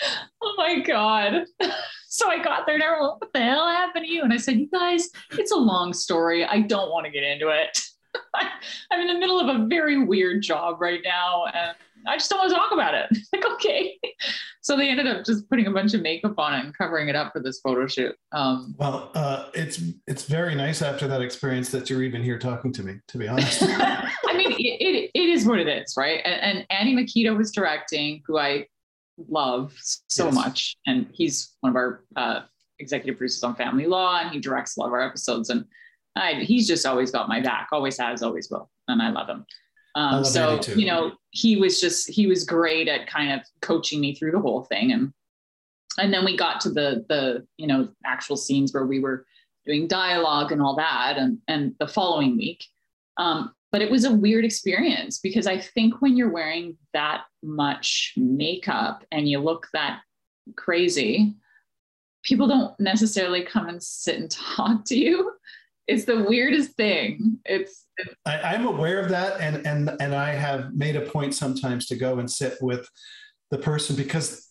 oh 0.42 0.54
my 0.56 0.80
god 0.80 1.44
so 2.08 2.30
i 2.30 2.42
got 2.42 2.66
there 2.66 2.74
and 2.74 2.82
everyone 2.82 3.16
what 3.18 3.32
the 3.32 3.40
hell 3.40 3.68
happened 3.68 4.04
to 4.04 4.10
you 4.10 4.22
and 4.22 4.32
i 4.32 4.36
said 4.36 4.58
you 4.58 4.68
guys 4.68 5.08
it's 5.32 5.52
a 5.52 5.56
long 5.56 5.92
story 5.92 6.44
i 6.44 6.60
don't 6.60 6.90
want 6.90 7.04
to 7.04 7.12
get 7.12 7.22
into 7.22 7.48
it 7.48 7.78
i'm 8.90 9.00
in 9.00 9.06
the 9.06 9.18
middle 9.18 9.40
of 9.40 9.48
a 9.48 9.66
very 9.66 10.04
weird 10.04 10.42
job 10.42 10.80
right 10.80 11.00
now 11.04 11.44
and 11.46 11.74
i 12.06 12.16
just 12.16 12.30
don't 12.30 12.38
want 12.38 12.50
to 12.50 12.56
talk 12.56 12.72
about 12.72 12.94
it 12.94 13.08
like 13.32 13.44
okay 13.46 13.98
so 14.62 14.76
they 14.76 14.88
ended 14.88 15.06
up 15.06 15.24
just 15.24 15.48
putting 15.50 15.66
a 15.66 15.70
bunch 15.70 15.92
of 15.92 16.02
makeup 16.02 16.38
on 16.38 16.54
it 16.54 16.64
and 16.64 16.76
covering 16.76 17.08
it 17.08 17.16
up 17.16 17.32
for 17.32 17.40
this 17.40 17.60
photo 17.60 17.86
shoot 17.86 18.14
um, 18.32 18.74
Well, 18.78 19.10
uh, 19.14 19.48
it's 19.54 19.82
it's 20.06 20.24
very 20.24 20.54
nice 20.54 20.82
after 20.82 21.08
that 21.08 21.20
experience 21.20 21.70
that 21.70 21.90
you're 21.90 22.02
even 22.02 22.22
here 22.22 22.38
talking 22.38 22.72
to 22.74 22.82
me. 22.82 22.98
To 23.08 23.18
be 23.18 23.28
honest. 23.28 23.62
I 23.62 24.34
mean, 24.34 24.52
it, 24.52 24.56
it, 24.58 25.10
it 25.14 25.28
is 25.28 25.44
what 25.44 25.58
it 25.58 25.68
is, 25.68 25.94
right? 25.96 26.20
And, 26.24 26.58
and 26.58 26.66
Andy 26.70 26.94
Mikita 26.94 27.34
was 27.34 27.50
directing, 27.50 28.22
who 28.26 28.38
I 28.38 28.66
love 29.28 29.74
so 29.80 30.26
Yes. 30.26 30.34
much. 30.34 30.76
And 30.86 31.08
he's 31.12 31.54
one 31.60 31.70
of 31.70 31.76
our 31.76 32.04
uh, 32.16 32.40
executive 32.78 33.18
producers 33.18 33.42
on 33.42 33.54
Family 33.54 33.86
Law, 33.86 34.20
and 34.20 34.30
he 34.30 34.40
directs 34.40 34.76
a 34.76 34.80
lot 34.80 34.86
of 34.86 34.92
our 34.92 35.02
episodes. 35.02 35.50
And 35.50 35.64
I, 36.16 36.34
he's 36.34 36.66
just 36.66 36.84
always 36.86 37.10
got 37.10 37.28
my 37.28 37.40
back, 37.40 37.68
always 37.72 37.98
has, 37.98 38.22
always 38.22 38.50
will. 38.50 38.70
And 38.88 39.00
I 39.00 39.10
love 39.10 39.28
him. 39.28 39.46
Um, 39.94 40.12
love 40.12 40.26
so, 40.26 40.60
you 40.74 40.86
know, 40.86 41.12
he 41.30 41.56
was 41.56 41.80
just, 41.80 42.08
he 42.08 42.26
was 42.26 42.44
great 42.44 42.88
at 42.88 43.06
kind 43.06 43.32
of 43.32 43.46
coaching 43.60 44.00
me 44.00 44.14
through 44.14 44.32
the 44.32 44.40
whole 44.40 44.62
thing. 44.64 44.92
And, 44.92 45.12
and 45.98 46.12
then 46.12 46.24
we 46.24 46.36
got 46.36 46.60
to 46.62 46.70
the, 46.70 47.04
the, 47.08 47.46
you 47.56 47.66
know, 47.66 47.88
actual 48.04 48.36
scenes 48.36 48.72
where 48.72 48.86
we 48.86 49.00
were 49.00 49.26
doing 49.66 49.86
dialogue 49.86 50.50
and 50.52 50.60
all 50.60 50.76
that. 50.76 51.16
And, 51.18 51.38
and 51.48 51.74
the 51.78 51.86
following 51.86 52.36
week, 52.36 52.64
um, 53.18 53.54
but 53.72 53.80
it 53.80 53.90
was 53.90 54.04
a 54.04 54.12
weird 54.12 54.44
experience 54.44 55.18
because 55.18 55.46
I 55.46 55.58
think 55.58 56.02
when 56.02 56.16
you're 56.16 56.30
wearing 56.30 56.76
that 56.92 57.22
much 57.42 58.12
makeup 58.18 59.02
and 59.10 59.26
you 59.26 59.40
look 59.40 59.66
that 59.72 60.02
crazy, 60.56 61.34
people 62.22 62.46
don't 62.46 62.78
necessarily 62.78 63.42
come 63.42 63.68
and 63.68 63.82
sit 63.82 64.20
and 64.20 64.30
talk 64.56 64.84
to 64.86 64.96
you. 64.96 65.32
It's 65.88 66.04
the 66.04 66.22
weirdest 66.22 66.72
thing. 66.72 67.38
It's, 67.44 67.86
it's 67.96 68.14
I, 68.24 68.40
I'm 68.40 68.66
aware 68.66 69.00
of 69.00 69.08
that, 69.08 69.40
and 69.40 69.66
and 69.66 69.90
and 70.00 70.14
I 70.14 70.30
have 70.30 70.74
made 70.74 70.94
a 70.94 71.00
point 71.00 71.34
sometimes 71.34 71.86
to 71.86 71.96
go 71.96 72.20
and 72.20 72.30
sit 72.30 72.56
with 72.60 72.88
the 73.50 73.58
person 73.58 73.96
because 73.96 74.48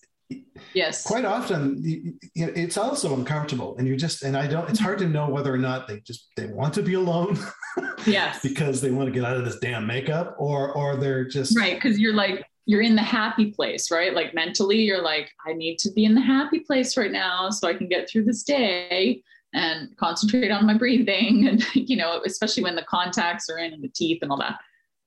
yes, 0.74 1.04
quite 1.06 1.26
often 1.26 2.20
it's 2.36 2.78
also 2.78 3.16
uncomfortable, 3.16 3.76
and 3.78 3.88
you 3.88 3.96
just 3.96 4.24
and 4.24 4.36
I 4.38 4.48
don't. 4.48 4.70
It's 4.70 4.80
hard 4.80 5.00
to 5.00 5.08
know 5.08 5.30
whether 5.30 5.54
or 5.54 5.58
not 5.58 5.88
they 5.88 6.00
just 6.02 6.30
they 6.36 6.48
want 6.48 6.74
to 6.76 6.84
be 6.84 6.94
alone 6.94 7.38
yes, 8.06 8.42
because 8.42 8.82
they 8.82 8.92
want 8.92 9.08
to 9.08 9.12
get 9.12 9.24
out 9.24 9.38
of 9.38 9.46
this 9.46 9.60
damn 9.60 9.86
makeup, 9.86 10.36
or 10.38 10.72
or 10.74 10.96
they're 10.96 11.26
just 11.26 11.58
right. 11.58 11.76
Because 11.76 12.00
you're 12.00 12.14
like 12.14 12.46
you're 12.66 12.82
in 12.82 12.96
the 12.96 13.02
happy 13.02 13.52
place, 13.52 13.92
right? 13.92 14.14
Like 14.14 14.34
mentally, 14.34 14.78
you're 14.78 15.02
like, 15.02 15.32
I 15.46 15.54
need 15.54 15.78
to 15.80 15.92
be 15.92 16.06
in 16.06 16.16
the 16.16 16.22
happy 16.22 16.60
place 16.60 16.96
right 16.96 17.12
now 17.12 17.50
so 17.50 17.68
I 17.68 17.74
can 17.74 17.88
get 17.88 18.10
through 18.10 18.26
this 18.26 18.44
day 18.44 19.24
and 19.54 19.96
concentrate 19.98 20.52
on 20.52 20.66
my 20.66 20.78
breathing, 20.78 21.48
and 21.50 21.64
you 21.74 21.98
know, 21.98 22.22
especially 22.26 22.64
when 22.64 22.76
the 22.76 22.84
contacts 22.84 23.50
are 23.50 23.58
in 23.58 23.74
and 23.74 23.84
the 23.84 23.90
teeth 23.90 24.20
and 24.22 24.32
all 24.32 24.38
that. 24.38 24.60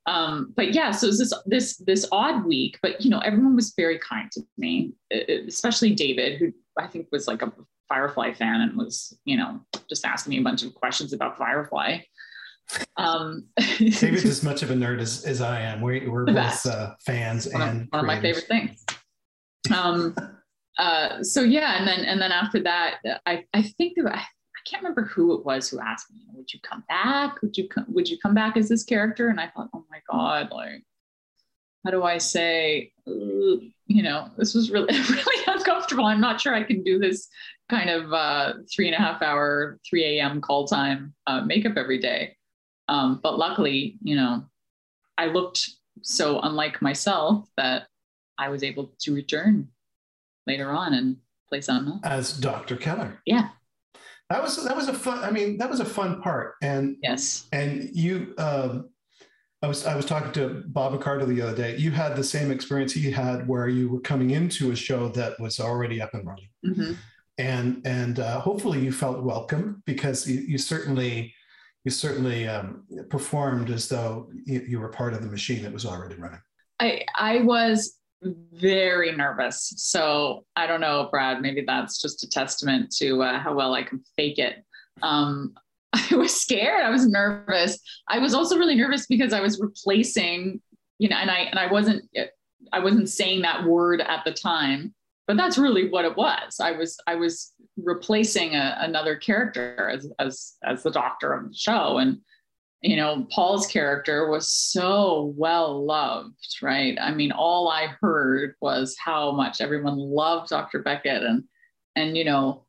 Um, 0.07 0.53
but 0.57 0.75
yeah, 0.75 0.91
so 0.91 1.07
it 1.07 1.11
was 1.11 1.19
this 1.19 1.35
this 1.47 1.77
this 1.79 2.07
odd 2.13 2.45
week, 2.45 2.79
but 2.83 3.01
you 3.01 3.11
know, 3.11 3.21
everyone 3.21 3.57
was 3.57 3.73
very 3.77 3.99
kind 3.99 4.31
to 4.33 4.43
me, 4.59 4.93
especially 5.49 5.95
David, 5.95 6.39
who 6.39 6.53
I 6.79 6.87
think 6.87 7.09
was 7.11 7.27
like 7.27 7.43
a 7.43 7.53
Firefly 7.89 8.33
fan 8.33 8.61
and 8.61 8.77
was, 8.77 9.17
you 9.25 9.37
know, 9.37 9.61
just 9.89 10.05
asking 10.05 10.31
me 10.31 10.39
a 10.39 10.43
bunch 10.43 10.63
of 10.63 10.75
questions 10.75 11.13
about 11.13 11.37
Firefly. 11.37 11.99
Um, 12.97 13.47
David's 13.79 14.25
as 14.25 14.43
much 14.43 14.63
of 14.63 14.71
a 14.71 14.75
nerd 14.75 15.01
as, 15.01 15.25
as 15.25 15.41
I 15.41 15.61
am. 15.61 15.81
We, 15.81 16.09
we're 16.09 16.25
both 16.25 16.67
uh, 16.67 16.95
fans 17.05 17.47
one 17.53 17.63
of, 17.63 17.69
and 17.69 17.89
one 17.91 18.01
of 18.01 18.07
my 18.07 18.21
favorite 18.21 18.47
things. 18.47 18.85
Um, 19.75 20.17
uh, 20.79 21.23
so 21.23 21.43
yeah, 21.43 21.79
and 21.79 21.87
then 21.87 22.05
and 22.05 22.21
then 22.21 22.33
after 22.33 22.61
that, 22.63 22.97
I 23.27 23.45
I 23.53 23.63
think 23.63 23.99
I, 23.99 24.11
I 24.15 24.25
can't 24.67 24.83
remember 24.83 25.05
who 25.05 25.35
it 25.35 25.45
was 25.45 25.69
who 25.69 25.79
asked 25.79 26.11
me, 26.11 26.21
would 26.33 26.53
you 26.53 26.61
come 26.63 26.85
back? 26.89 27.41
Would 27.43 27.57
you 27.57 27.69
come? 27.69 27.85
Would 27.89 28.09
you 28.09 28.19
come 28.19 28.35
back 28.35 28.57
as 28.57 28.69
this 28.69 28.83
character? 28.83 29.29
And 29.29 29.41
I 29.41 29.49
thought, 29.55 29.69
oh 29.75 29.84
god, 30.11 30.51
like, 30.51 30.83
how 31.85 31.91
do 31.91 32.03
I 32.03 32.19
say? 32.19 32.93
You 33.07 34.03
know, 34.03 34.31
this 34.39 34.55
was 34.55 34.71
really 34.71 34.99
really 35.11 35.45
uncomfortable. 35.47 36.07
I'm 36.07 36.21
not 36.21 36.41
sure 36.41 36.55
I 36.55 36.63
can 36.63 36.83
do 36.83 36.99
this 36.99 37.29
kind 37.69 37.91
of 37.91 38.13
uh, 38.13 38.55
three 38.75 38.87
and 38.87 38.95
a 38.95 38.99
half 38.99 39.23
hour, 39.23 39.79
3 39.89 40.05
a.m. 40.19 40.41
call 40.41 40.67
time 40.67 41.15
uh, 41.27 41.41
makeup 41.43 41.77
every 41.77 41.99
day. 41.99 42.37
Um, 42.89 43.21
but 43.23 43.39
luckily, 43.39 43.97
you 44.03 44.17
know, 44.17 44.45
I 45.17 45.27
looked 45.27 45.71
so 46.03 46.41
unlike 46.41 46.83
myself 46.83 47.47
that 47.57 47.87
I 48.39 48.49
was 48.49 48.63
able 48.63 48.95
to 49.01 49.15
return 49.15 49.69
later 50.47 50.71
on 50.71 50.95
and 50.95 51.17
play 51.49 51.59
else. 51.59 52.01
as 52.05 52.39
Dr. 52.39 52.77
Keller. 52.77 53.21
Yeah. 53.27 53.49
That 54.31 54.43
was 54.43 54.63
that 54.65 54.75
was 54.75 54.89
a 54.89 54.95
fun. 54.95 55.23
I 55.23 55.31
mean, 55.31 55.59
that 55.59 55.71
was 55.71 55.81
a 55.81 55.85
fun 55.85 56.21
part. 56.23 56.55
And 56.63 56.97
Yes. 57.03 57.47
and 57.53 57.91
you, 57.93 58.35
um, 58.39 58.89
I 59.65 59.67
was 59.67 59.87
I 59.87 59.97
was 59.97 60.05
talking 60.05 60.31
to 60.33 60.63
Bob 60.67 60.93
Picardo 60.93 61.25
the 61.25 61.41
other 61.41 61.57
day. 61.57 61.77
You 61.79 61.91
had 61.91 62.17
the 62.17 62.23
same 62.25 62.51
experience 62.51 62.93
he 62.93 63.11
had, 63.11 63.49
where 63.49 63.67
you 63.67 63.89
were 63.89 64.01
coming 64.01 64.31
into 64.31 64.73
a 64.73 64.77
show 64.77 65.09
that 65.09 65.41
was 65.41 65.59
already 65.59 66.03
up 66.03 66.13
and 66.13 66.27
running, 66.27 66.51
Mhm. 66.67 66.97
and 67.39 67.81
and 67.87 68.21
uh, 68.21 68.41
hopefully 68.41 68.81
you 68.85 68.93
felt 68.93 69.23
welcome 69.23 69.83
because 69.87 70.29
you, 70.29 70.41
you 70.41 70.59
certainly 70.59 71.35
you 71.85 71.91
certainly 71.91 72.47
um, 72.47 72.85
performed 73.09 73.71
as 73.71 73.89
though 73.89 74.29
you, 74.45 74.61
you 74.69 74.81
were 74.81 74.91
part 74.91 75.15
of 75.15 75.23
the 75.23 75.29
machine 75.31 75.63
that 75.63 75.73
was 75.73 75.87
already 75.87 76.17
running. 76.17 76.41
I 76.81 77.03
I 77.17 77.39
was 77.41 77.99
very 78.53 79.13
nervous. 79.17 79.73
So 79.77 80.45
I 80.57 80.67
don't 80.67 80.83
know, 80.83 81.09
Brad. 81.11 81.41
Maybe 81.41 81.65
that's 81.67 82.03
just 82.03 82.23
a 82.23 82.29
testament 82.29 82.95
to 82.99 83.23
uh, 83.23 83.39
how 83.39 83.55
well 83.55 83.73
I 83.73 83.83
can 83.83 84.03
fake 84.15 84.39
it. 84.39 84.63
Um, 85.01 85.55
I 86.11 86.17
was 86.17 86.35
scared. 86.35 86.83
I 86.83 86.91
was 86.91 87.07
nervous. 87.07 87.79
I 88.09 88.19
was 88.19 88.35
also 88.35 88.57
really 88.59 88.75
nervous 88.75 89.07
because 89.07 89.33
I 89.33 89.41
was 89.41 89.61
replacing, 89.61 90.61
you 90.99 91.09
know, 91.09 91.17
and 91.17 91.31
I 91.31 91.39
and 91.41 91.59
I 91.59 91.71
wasn't 91.71 92.09
I 92.73 92.79
wasn't 92.81 93.09
saying 93.09 93.43
that 93.43 93.65
word 93.65 94.01
at 94.01 94.25
the 94.25 94.33
time, 94.33 94.95
but 95.27 95.37
that's 95.37 95.59
really 95.59 95.89
what 95.89 96.05
it 96.05 96.17
was. 96.17 96.61
I 96.61 96.73
was 96.73 96.99
I 97.07 97.15
was 97.15 97.53
replacing 97.77 98.55
a, 98.55 98.77
another 98.81 99.17
character 99.17 99.91
as 99.91 100.11
as 100.19 100.55
as 100.65 100.83
the 100.83 100.91
doctor 100.91 101.33
of 101.33 101.49
the 101.49 101.55
show, 101.55 101.99
and 101.99 102.19
you 102.85 102.97
know, 102.97 103.27
Paul's 103.31 103.67
character 103.67 104.29
was 104.29 104.47
so 104.53 105.33
well 105.39 105.87
loved, 105.87 106.59
right? 106.61 106.99
I 107.01 107.15
mean, 107.15 107.33
all 107.33 107.71
I 107.71 107.89
heard 108.03 108.57
was 108.61 108.95
how 109.03 109.33
much 109.33 109.63
everyone 109.63 109.97
loved 109.97 110.51
Dr. 110.51 110.83
Beckett. 110.83 111.23
And, 111.23 111.45
and, 111.97 112.15
you 112.15 112.25
know, 112.25 112.67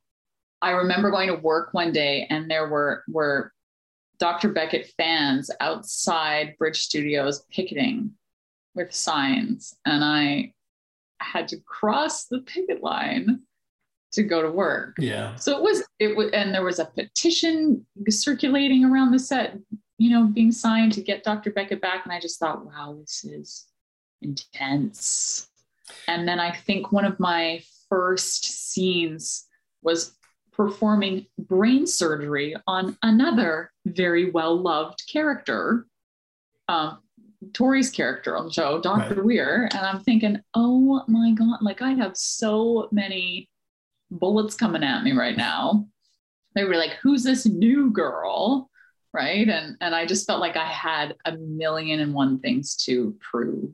I 0.62 0.72
remember 0.72 1.12
going 1.12 1.28
to 1.28 1.36
work 1.36 1.74
one 1.74 1.92
day 1.92 2.28
and 2.30 2.50
there 2.50 2.68
were, 2.68 3.04
were 3.08 3.52
Dr. 4.20 4.50
Beckett 4.50 4.92
fans 4.98 5.52
outside 5.60 6.56
Bridge 6.58 6.82
Studios 6.82 7.44
picketing 7.52 8.12
with 8.74 8.94
signs. 8.94 9.76
And 9.86 10.04
I 10.04 10.54
had 11.20 11.48
to 11.50 11.58
cross 11.66 12.26
the 12.26 12.40
picket 12.40 12.84
line 12.84 13.42
to 14.14 14.24
go 14.24 14.42
to 14.42 14.50
work. 14.50 14.96
Yeah. 14.98 15.36
So 15.36 15.58
it 15.58 15.62
was, 15.62 15.84
it 16.00 16.16
was, 16.16 16.32
and 16.32 16.54
there 16.54 16.64
was 16.64 16.80
a 16.80 16.86
petition 16.86 17.86
circulating 18.10 18.86
around 18.86 19.12
the 19.12 19.20
set, 19.20 19.58
you 19.98 20.10
know, 20.10 20.26
being 20.26 20.52
signed 20.52 20.94
to 20.94 21.02
get 21.02 21.24
Dr. 21.24 21.52
Beckett 21.52 21.82
back. 21.82 22.06
And 22.06 22.14
I 22.14 22.20
just 22.20 22.40
thought, 22.40 22.66
wow, 22.66 22.98
this 23.00 23.26
is 23.26 23.66
intense. 24.22 25.50
And 26.08 26.28
then 26.28 26.40
I 26.40 26.52
think 26.52 26.92
one 26.92 27.06
of 27.06 27.20
my 27.20 27.62
first 27.90 28.72
scenes 28.72 29.46
was 29.82 30.16
performing 30.56 31.26
brain 31.38 31.86
surgery 31.86 32.56
on 32.68 32.98
another 33.04 33.72
very 33.86 34.32
well 34.32 34.56
loved 34.56 35.04
character, 35.12 35.86
um, 36.68 37.00
Torri's 37.52 37.90
character 37.90 38.38
on 38.38 38.46
the 38.46 38.54
show, 38.54 38.82
Dr. 38.82 39.16
Right. 39.16 39.26
Weir. 39.26 39.70
And 39.72 39.86
I'm 39.86 40.00
thinking, 40.02 40.40
oh 40.54 41.04
my 41.08 41.32
God, 41.32 41.62
like 41.62 41.82
I 41.82 41.92
have 41.92 42.16
so 42.16 42.88
many 42.92 43.50
bullets 44.10 44.56
coming 44.56 44.84
at 44.84 45.04
me 45.04 45.12
right 45.12 45.38
now. 45.38 45.88
They 46.56 46.64
were 46.64 46.78
like, 46.78 46.94
who's 47.02 47.24
this 47.24 47.46
new 47.46 47.92
girl? 47.92 48.70
Right. 49.14 49.48
And 49.48 49.78
and 49.82 49.96
I 49.96 50.06
just 50.06 50.28
felt 50.28 50.42
like 50.42 50.58
I 50.58 50.66
had 50.66 51.16
a 51.26 51.34
million 51.38 52.00
and 52.00 52.14
one 52.14 52.40
things 52.40 52.76
to 52.86 53.16
prove. 53.20 53.72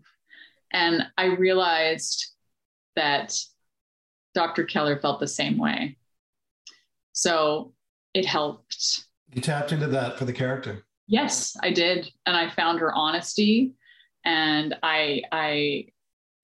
And 0.72 1.06
I 1.18 1.26
realized 1.26 2.28
that 2.96 3.36
Dr. 4.34 4.64
Keller 4.64 5.00
felt 5.00 5.20
the 5.20 5.28
same 5.28 5.58
way. 5.58 5.98
So 7.22 7.72
it 8.16 8.26
helped. 8.26 9.06
You 9.32 9.44
tapped 9.44 9.72
into 9.72 9.86
that 9.90 10.18
for 10.18 10.26
the 10.26 10.34
character. 10.34 10.84
Yes, 11.06 11.56
I 11.62 11.70
did. 11.70 12.12
And 12.26 12.36
I 12.36 12.50
found 12.50 12.80
her 12.80 12.92
honesty 12.96 13.76
and 14.26 14.76
I 14.82 15.22
I 15.32 15.86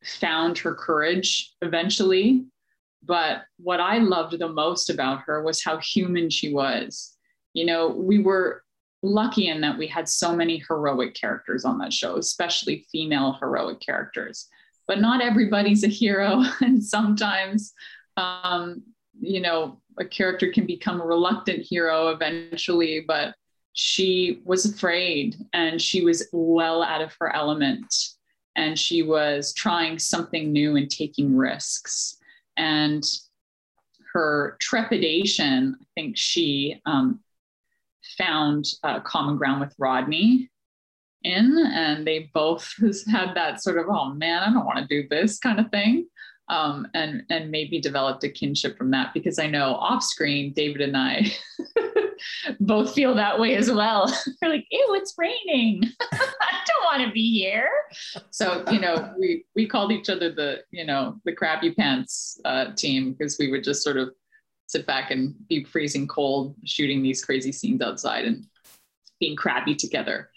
found 0.03 0.59
her 0.59 0.75
courage 0.75 1.55
eventually. 1.63 2.45
But 3.03 3.41
what 3.57 3.79
I 3.79 3.97
loved 3.97 4.37
the 4.37 4.49
most 4.49 4.91
about 4.91 5.21
her 5.21 5.41
was 5.41 5.63
how 5.63 5.77
human 5.77 6.29
she 6.29 6.53
was. 6.53 7.17
You 7.55 7.65
know, 7.65 7.87
we 7.87 8.19
were 8.19 8.63
lucky 9.01 9.47
in 9.47 9.61
that 9.61 9.79
we 9.79 9.87
had 9.87 10.07
so 10.07 10.35
many 10.35 10.63
heroic 10.67 11.15
characters 11.15 11.65
on 11.65 11.79
that 11.79 11.91
show, 11.91 12.17
especially 12.17 12.85
female 12.91 13.35
heroic 13.39 13.79
characters. 13.79 14.47
But 14.87 15.01
not 15.01 15.21
everybody's 15.21 15.83
a 15.83 15.87
hero. 15.87 16.43
And 16.61 16.83
sometimes, 16.83 17.73
um, 18.15 18.83
you 19.19 19.41
know, 19.41 19.81
a 19.99 20.05
character 20.05 20.51
can 20.51 20.65
become 20.65 21.01
a 21.01 21.05
reluctant 21.05 21.59
hero 21.59 22.09
eventually, 22.09 23.03
but 23.07 23.35
she 23.73 24.41
was 24.43 24.65
afraid 24.65 25.35
and 25.53 25.81
she 25.81 26.03
was 26.03 26.27
well 26.31 26.83
out 26.83 27.01
of 27.01 27.15
her 27.19 27.35
element. 27.35 27.93
And 28.55 28.77
she 28.77 29.03
was 29.03 29.53
trying 29.53 29.99
something 29.99 30.51
new 30.51 30.75
and 30.75 30.89
taking 30.89 31.35
risks. 31.35 32.17
And 32.57 33.03
her 34.17 34.57
trepidation 34.59 35.75
i 35.79 35.85
think 35.95 36.17
she 36.17 36.81
um, 36.85 37.19
found 38.17 38.65
uh, 38.83 38.99
common 39.01 39.37
ground 39.37 39.59
with 39.59 39.75
rodney 39.77 40.49
in. 41.23 41.57
And 41.71 42.07
they 42.07 42.31
both 42.33 42.73
had 43.11 43.35
that 43.35 43.61
sort 43.61 43.77
of 43.77 43.85
oh 43.89 44.13
man 44.13 44.43
i 44.43 44.51
don't 44.51 44.65
want 44.65 44.79
to 44.79 44.87
do 44.87 45.07
this 45.09 45.37
kind 45.39 45.59
of 45.59 45.69
thing 45.69 46.07
um, 46.49 46.87
and 46.93 47.23
and 47.29 47.51
maybe 47.51 47.79
developed 47.79 48.23
a 48.23 48.29
kinship 48.29 48.77
from 48.77 48.91
that 48.91 49.13
because 49.13 49.39
i 49.39 49.47
know 49.47 49.75
off 49.75 50.03
screen 50.03 50.53
david 50.53 50.81
and 50.81 50.95
i 50.95 51.25
both 52.59 52.93
feel 52.93 53.15
that 53.15 53.39
way 53.39 53.55
as 53.55 53.71
well. 53.71 54.11
We're 54.41 54.49
like 54.49 54.65
ew 54.71 54.95
it's 54.95 55.13
raining. 55.17 55.83
I 56.01 56.63
don't 56.65 56.83
want 56.83 57.07
to 57.07 57.11
be 57.11 57.31
here. 57.31 57.69
So 58.31 58.63
you 58.71 58.79
know 58.79 59.13
we 59.19 59.45
we 59.55 59.67
called 59.67 59.91
each 59.91 60.09
other 60.09 60.31
the 60.31 60.63
you 60.71 60.85
know 60.85 61.19
the 61.25 61.33
crappy 61.33 61.73
pants 61.73 62.39
uh, 62.45 62.73
team 62.75 63.13
because 63.13 63.37
we 63.39 63.51
would 63.51 63.63
just 63.63 63.83
sort 63.83 63.97
of 63.97 64.13
sit 64.67 64.85
back 64.85 65.11
and 65.11 65.33
be 65.47 65.63
freezing 65.63 66.07
cold 66.07 66.55
shooting 66.65 67.01
these 67.01 67.23
crazy 67.23 67.51
scenes 67.51 67.81
outside 67.81 68.25
and 68.25 68.45
being 69.19 69.35
crabby 69.35 69.75
together. 69.75 70.29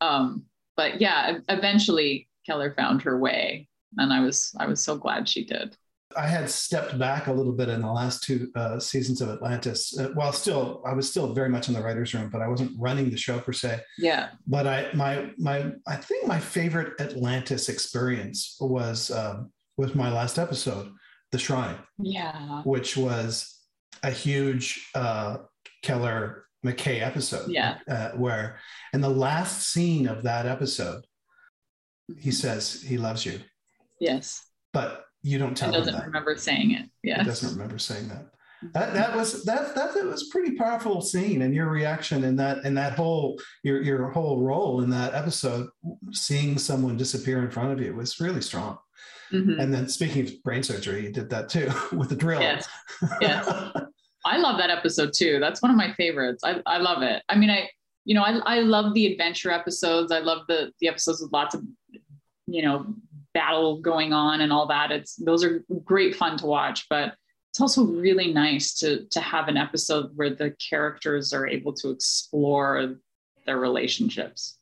Um, 0.00 0.44
but 0.76 1.00
yeah, 1.00 1.38
eventually 1.48 2.28
Keller 2.46 2.74
found 2.74 3.02
her 3.02 3.18
way, 3.18 3.68
and 3.98 4.12
I 4.12 4.20
was 4.20 4.54
I 4.58 4.66
was 4.66 4.82
so 4.82 4.96
glad 4.96 5.28
she 5.28 5.44
did. 5.44 5.76
I 6.16 6.26
had 6.26 6.48
stepped 6.48 6.98
back 6.98 7.26
a 7.26 7.32
little 7.32 7.52
bit 7.52 7.68
in 7.68 7.82
the 7.82 7.90
last 7.90 8.22
two 8.22 8.50
uh, 8.54 8.78
seasons 8.78 9.20
of 9.20 9.30
Atlantis. 9.30 9.98
Uh, 9.98 10.10
while 10.14 10.32
still, 10.32 10.82
I 10.86 10.92
was 10.92 11.10
still 11.10 11.32
very 11.32 11.48
much 11.48 11.68
in 11.68 11.74
the 11.74 11.82
writers' 11.82 12.14
room, 12.14 12.30
but 12.30 12.40
I 12.40 12.46
wasn't 12.46 12.72
running 12.78 13.10
the 13.10 13.16
show 13.16 13.40
per 13.40 13.52
se. 13.52 13.80
Yeah. 13.98 14.30
But 14.46 14.66
I, 14.66 14.90
my, 14.94 15.30
my, 15.38 15.72
I 15.88 15.96
think 15.96 16.26
my 16.26 16.38
favorite 16.38 17.00
Atlantis 17.00 17.68
experience 17.68 18.56
was 18.60 19.10
um, 19.10 19.50
was 19.76 19.94
my 19.94 20.12
last 20.12 20.38
episode, 20.38 20.92
The 21.32 21.38
Shrine. 21.38 21.76
Yeah. 21.98 22.62
Which 22.62 22.96
was 22.96 23.58
a 24.02 24.10
huge 24.10 24.88
uh, 24.94 25.38
Keller 25.82 26.46
McKay 26.64 27.02
episode. 27.02 27.50
Yeah. 27.50 27.78
Uh, 27.88 28.10
where, 28.10 28.60
in 28.92 29.00
the 29.00 29.08
last 29.08 29.68
scene 29.68 30.06
of 30.06 30.22
that 30.22 30.46
episode, 30.46 31.04
he 32.20 32.30
says 32.30 32.82
he 32.82 32.98
loves 32.98 33.26
you. 33.26 33.40
Yes. 34.00 34.46
But 34.72 35.04
you 35.22 35.38
don't 35.38 35.56
tell 35.56 35.70
it 35.70 35.78
doesn't 35.78 35.94
that. 35.94 36.06
remember 36.06 36.36
saying 36.36 36.72
it. 36.72 36.90
Yeah. 37.02 37.20
It 37.20 37.24
doesn't 37.24 37.52
remember 37.52 37.78
saying 37.78 38.08
that. 38.08 38.26
That 38.72 38.94
that 38.94 39.14
was 39.14 39.44
that 39.44 39.74
that 39.74 39.94
that 39.94 40.04
was 40.06 40.28
pretty 40.28 40.56
powerful 40.56 41.02
scene 41.02 41.42
and 41.42 41.54
your 41.54 41.68
reaction 41.68 42.24
and 42.24 42.38
that 42.38 42.64
and 42.64 42.76
that 42.78 42.94
whole 42.94 43.38
your 43.62 43.82
your 43.82 44.08
whole 44.10 44.40
role 44.40 44.80
in 44.82 44.88
that 44.90 45.12
episode, 45.12 45.68
seeing 46.12 46.56
someone 46.56 46.96
disappear 46.96 47.42
in 47.44 47.50
front 47.50 47.72
of 47.72 47.80
you 47.80 47.94
was 47.94 48.20
really 48.20 48.40
strong. 48.40 48.78
Mm-hmm. 49.32 49.60
And 49.60 49.74
then 49.74 49.88
speaking 49.88 50.26
of 50.26 50.42
brain 50.42 50.62
surgery, 50.62 51.04
you 51.04 51.12
did 51.12 51.28
that 51.30 51.48
too 51.48 51.70
with 51.96 52.08
the 52.08 52.16
drill. 52.16 52.40
Yes. 52.40 52.66
Yes. 53.20 53.50
I 54.24 54.38
love 54.38 54.58
that 54.58 54.70
episode 54.70 55.12
too. 55.14 55.38
That's 55.40 55.60
one 55.60 55.70
of 55.70 55.76
my 55.76 55.92
favorites. 55.92 56.42
I, 56.44 56.62
I 56.66 56.78
love 56.78 57.02
it. 57.02 57.22
I 57.28 57.36
mean, 57.36 57.50
I, 57.50 57.68
you 58.04 58.14
know, 58.14 58.22
I, 58.22 58.38
I 58.46 58.60
love 58.60 58.94
the 58.94 59.06
adventure 59.12 59.50
episodes. 59.50 60.12
I 60.12 60.20
love 60.20 60.46
the, 60.48 60.72
the 60.80 60.88
episodes 60.88 61.20
with 61.20 61.32
lots 61.32 61.54
of, 61.54 61.62
you 62.46 62.62
know, 62.62 62.94
battle 63.34 63.80
going 63.80 64.12
on 64.12 64.40
and 64.40 64.52
all 64.52 64.66
that. 64.68 64.90
It's 64.90 65.16
those 65.16 65.44
are 65.44 65.64
great 65.84 66.16
fun 66.16 66.38
to 66.38 66.46
watch, 66.46 66.86
but 66.88 67.14
it's 67.50 67.60
also 67.60 67.84
really 67.84 68.32
nice 68.32 68.74
to 68.74 69.06
to 69.10 69.20
have 69.20 69.48
an 69.48 69.56
episode 69.56 70.10
where 70.14 70.34
the 70.34 70.54
characters 70.70 71.32
are 71.32 71.46
able 71.46 71.72
to 71.74 71.90
explore 71.90 72.96
their 73.46 73.58
relationships 73.58 74.58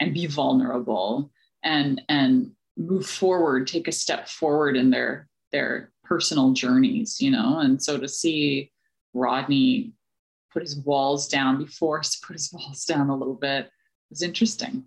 and 0.00 0.14
be 0.14 0.26
vulnerable 0.26 1.30
and 1.64 2.02
and 2.08 2.52
move 2.76 3.06
forward, 3.06 3.66
take 3.66 3.88
a 3.88 3.92
step 3.92 4.28
forward 4.28 4.76
in 4.76 4.90
their 4.90 5.28
their 5.52 5.90
personal 6.04 6.52
journeys, 6.52 7.20
you 7.20 7.30
know. 7.30 7.58
And 7.58 7.82
so 7.82 7.98
to 7.98 8.08
see 8.08 8.70
Rodney 9.14 9.92
put 10.52 10.62
his 10.62 10.76
walls 10.76 11.28
down, 11.28 11.58
be 11.58 11.66
forced 11.66 12.20
to 12.20 12.26
put 12.26 12.34
his 12.34 12.50
walls 12.52 12.84
down 12.84 13.10
a 13.10 13.16
little 13.16 13.34
bit 13.34 13.70
was 14.10 14.22
interesting. 14.22 14.84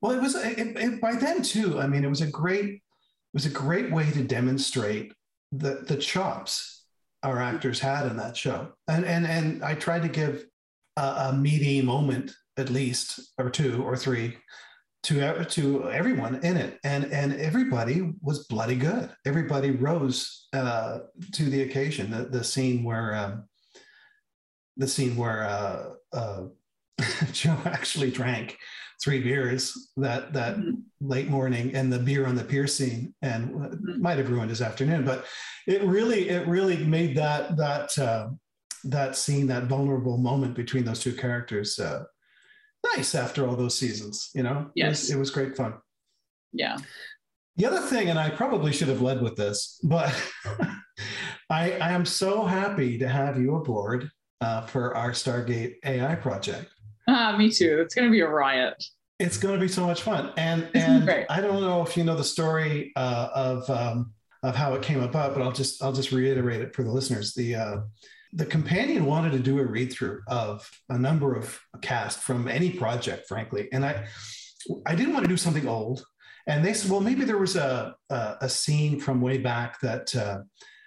Well, 0.00 0.12
it 0.12 0.22
was 0.22 0.34
it, 0.34 0.58
it, 0.58 1.00
by 1.00 1.14
then 1.14 1.42
too. 1.42 1.78
I 1.80 1.86
mean, 1.86 2.04
it 2.04 2.08
was 2.08 2.22
a 2.22 2.30
great 2.30 2.66
it 2.66 3.34
was 3.34 3.46
a 3.46 3.50
great 3.50 3.92
way 3.92 4.10
to 4.10 4.24
demonstrate 4.24 5.12
the 5.52 5.84
the 5.86 5.96
chops 5.96 6.84
our 7.22 7.38
actors 7.38 7.80
had 7.80 8.06
in 8.06 8.16
that 8.16 8.36
show, 8.36 8.72
and 8.88 9.04
and 9.04 9.26
and 9.26 9.62
I 9.62 9.74
tried 9.74 10.02
to 10.02 10.08
give 10.08 10.44
a, 10.96 11.02
a 11.02 11.32
meaty 11.32 11.82
moment 11.82 12.32
at 12.56 12.70
least 12.70 13.20
or 13.38 13.50
two 13.50 13.82
or 13.82 13.96
three 13.96 14.36
to 15.02 15.44
to 15.44 15.90
everyone 15.90 16.36
in 16.36 16.56
it, 16.56 16.78
and 16.84 17.04
and 17.12 17.34
everybody 17.34 18.12
was 18.22 18.46
bloody 18.46 18.76
good. 18.76 19.10
Everybody 19.26 19.70
rose 19.70 20.48
uh, 20.52 21.00
to 21.32 21.44
the 21.44 21.62
occasion. 21.62 22.10
The 22.10 22.24
the 22.24 22.44
scene 22.44 22.84
where 22.84 23.14
um, 23.14 23.44
the 24.76 24.88
scene 24.88 25.16
where 25.16 25.44
uh, 25.44 25.94
uh, 26.12 26.42
Joe 27.32 27.56
actually 27.64 28.10
drank 28.10 28.56
three 29.02 29.20
beers 29.20 29.90
that 29.96 30.32
that 30.32 30.56
mm-hmm. 30.56 30.74
late 31.00 31.28
morning 31.28 31.74
and 31.74 31.92
the 31.92 31.98
beer 31.98 32.26
on 32.26 32.34
the 32.34 32.44
pier 32.44 32.66
scene 32.66 33.14
and 33.22 33.50
mm-hmm. 33.50 34.02
might 34.02 34.18
have 34.18 34.30
ruined 34.30 34.50
his 34.50 34.62
afternoon 34.62 35.04
but 35.04 35.24
it 35.66 35.82
really 35.82 36.28
it 36.28 36.46
really 36.46 36.76
made 36.84 37.16
that 37.16 37.56
that 37.56 37.96
uh, 37.98 38.28
that 38.84 39.16
scene 39.16 39.46
that 39.46 39.64
vulnerable 39.64 40.18
moment 40.18 40.54
between 40.54 40.84
those 40.84 41.00
two 41.00 41.14
characters 41.14 41.78
uh, 41.78 42.04
nice 42.94 43.14
after 43.14 43.46
all 43.46 43.56
those 43.56 43.76
seasons 43.76 44.30
you 44.34 44.42
know? 44.42 44.70
Yes 44.74 44.86
it 44.86 44.90
was, 44.90 45.10
it 45.10 45.18
was 45.18 45.30
great 45.30 45.56
fun. 45.56 45.74
Yeah. 46.52 46.78
The 47.56 47.66
other 47.66 47.80
thing 47.80 48.10
and 48.10 48.18
i 48.18 48.28
probably 48.30 48.72
should 48.72 48.88
have 48.88 49.02
led 49.02 49.22
with 49.22 49.36
this 49.36 49.80
but 49.82 50.14
I, 51.50 51.72
I 51.72 51.90
am 51.90 52.04
so 52.06 52.44
happy 52.44 52.98
to 52.98 53.08
have 53.08 53.40
you 53.40 53.56
aboard 53.56 54.10
uh, 54.40 54.66
for 54.66 54.96
our 54.96 55.10
stargate 55.10 55.74
ai 55.84 56.14
project 56.14 56.72
Ah, 57.12 57.36
me 57.36 57.50
too. 57.50 57.80
It's 57.80 57.92
going 57.92 58.06
to 58.06 58.12
be 58.12 58.20
a 58.20 58.28
riot. 58.28 58.82
It's 59.18 59.36
going 59.36 59.54
to 59.54 59.60
be 59.60 59.66
so 59.66 59.84
much 59.84 60.02
fun, 60.02 60.32
and 60.36 60.68
and 60.74 61.26
I 61.28 61.40
don't 61.40 61.60
know 61.60 61.82
if 61.82 61.96
you 61.96 62.04
know 62.04 62.16
the 62.16 62.24
story 62.24 62.92
uh, 62.94 63.28
of 63.34 63.68
um, 63.68 64.12
of 64.44 64.54
how 64.54 64.74
it 64.74 64.82
came 64.82 65.02
about, 65.02 65.34
but 65.34 65.42
I'll 65.42 65.52
just 65.52 65.82
I'll 65.82 65.92
just 65.92 66.12
reiterate 66.12 66.60
it 66.60 66.74
for 66.74 66.84
the 66.84 66.90
listeners. 66.92 67.34
The 67.34 67.56
uh, 67.56 67.76
the 68.32 68.46
companion 68.46 69.06
wanted 69.06 69.32
to 69.32 69.40
do 69.40 69.58
a 69.58 69.64
read 69.64 69.92
through 69.92 70.20
of 70.28 70.70
a 70.88 70.96
number 70.96 71.34
of 71.34 71.58
cast 71.82 72.20
from 72.20 72.46
any 72.46 72.70
project, 72.70 73.26
frankly, 73.26 73.68
and 73.72 73.84
I 73.84 74.06
I 74.86 74.94
didn't 74.94 75.12
want 75.12 75.24
to 75.24 75.28
do 75.28 75.36
something 75.36 75.66
old, 75.66 76.04
and 76.46 76.64
they 76.64 76.72
said, 76.72 76.90
well, 76.92 77.00
maybe 77.00 77.24
there 77.24 77.38
was 77.38 77.56
a 77.56 77.94
a, 78.08 78.36
a 78.42 78.48
scene 78.48 79.00
from 79.00 79.20
way 79.20 79.38
back 79.38 79.80
that. 79.80 80.14
Uh, 80.14 80.38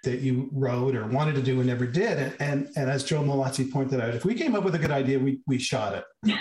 that 0.04 0.20
you 0.20 0.48
wrote 0.52 0.94
or 0.94 1.06
wanted 1.06 1.34
to 1.34 1.42
do 1.42 1.58
and 1.58 1.66
never 1.66 1.86
did. 1.86 2.34
And, 2.40 2.68
and 2.76 2.90
as 2.90 3.04
Joe 3.04 3.22
Mallozzi 3.22 3.70
pointed 3.70 4.00
out, 4.00 4.14
if 4.14 4.24
we 4.24 4.34
came 4.34 4.54
up 4.54 4.64
with 4.64 4.74
a 4.74 4.78
good 4.78 4.90
idea, 4.90 5.18
we, 5.18 5.40
we 5.46 5.58
shot 5.58 5.94
it. 5.94 6.04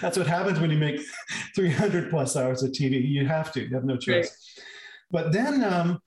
That's 0.00 0.18
what 0.18 0.26
happens 0.26 0.60
when 0.60 0.70
you 0.70 0.78
make 0.78 1.00
300 1.54 2.10
plus 2.10 2.36
hours 2.36 2.62
of 2.62 2.72
TV. 2.72 3.06
You 3.06 3.26
have 3.26 3.52
to, 3.52 3.60
you 3.60 3.74
have 3.74 3.84
no 3.84 3.96
choice. 3.96 4.54
Right. 4.58 4.66
But 5.10 5.32
then, 5.32 5.62
um, 5.62 6.00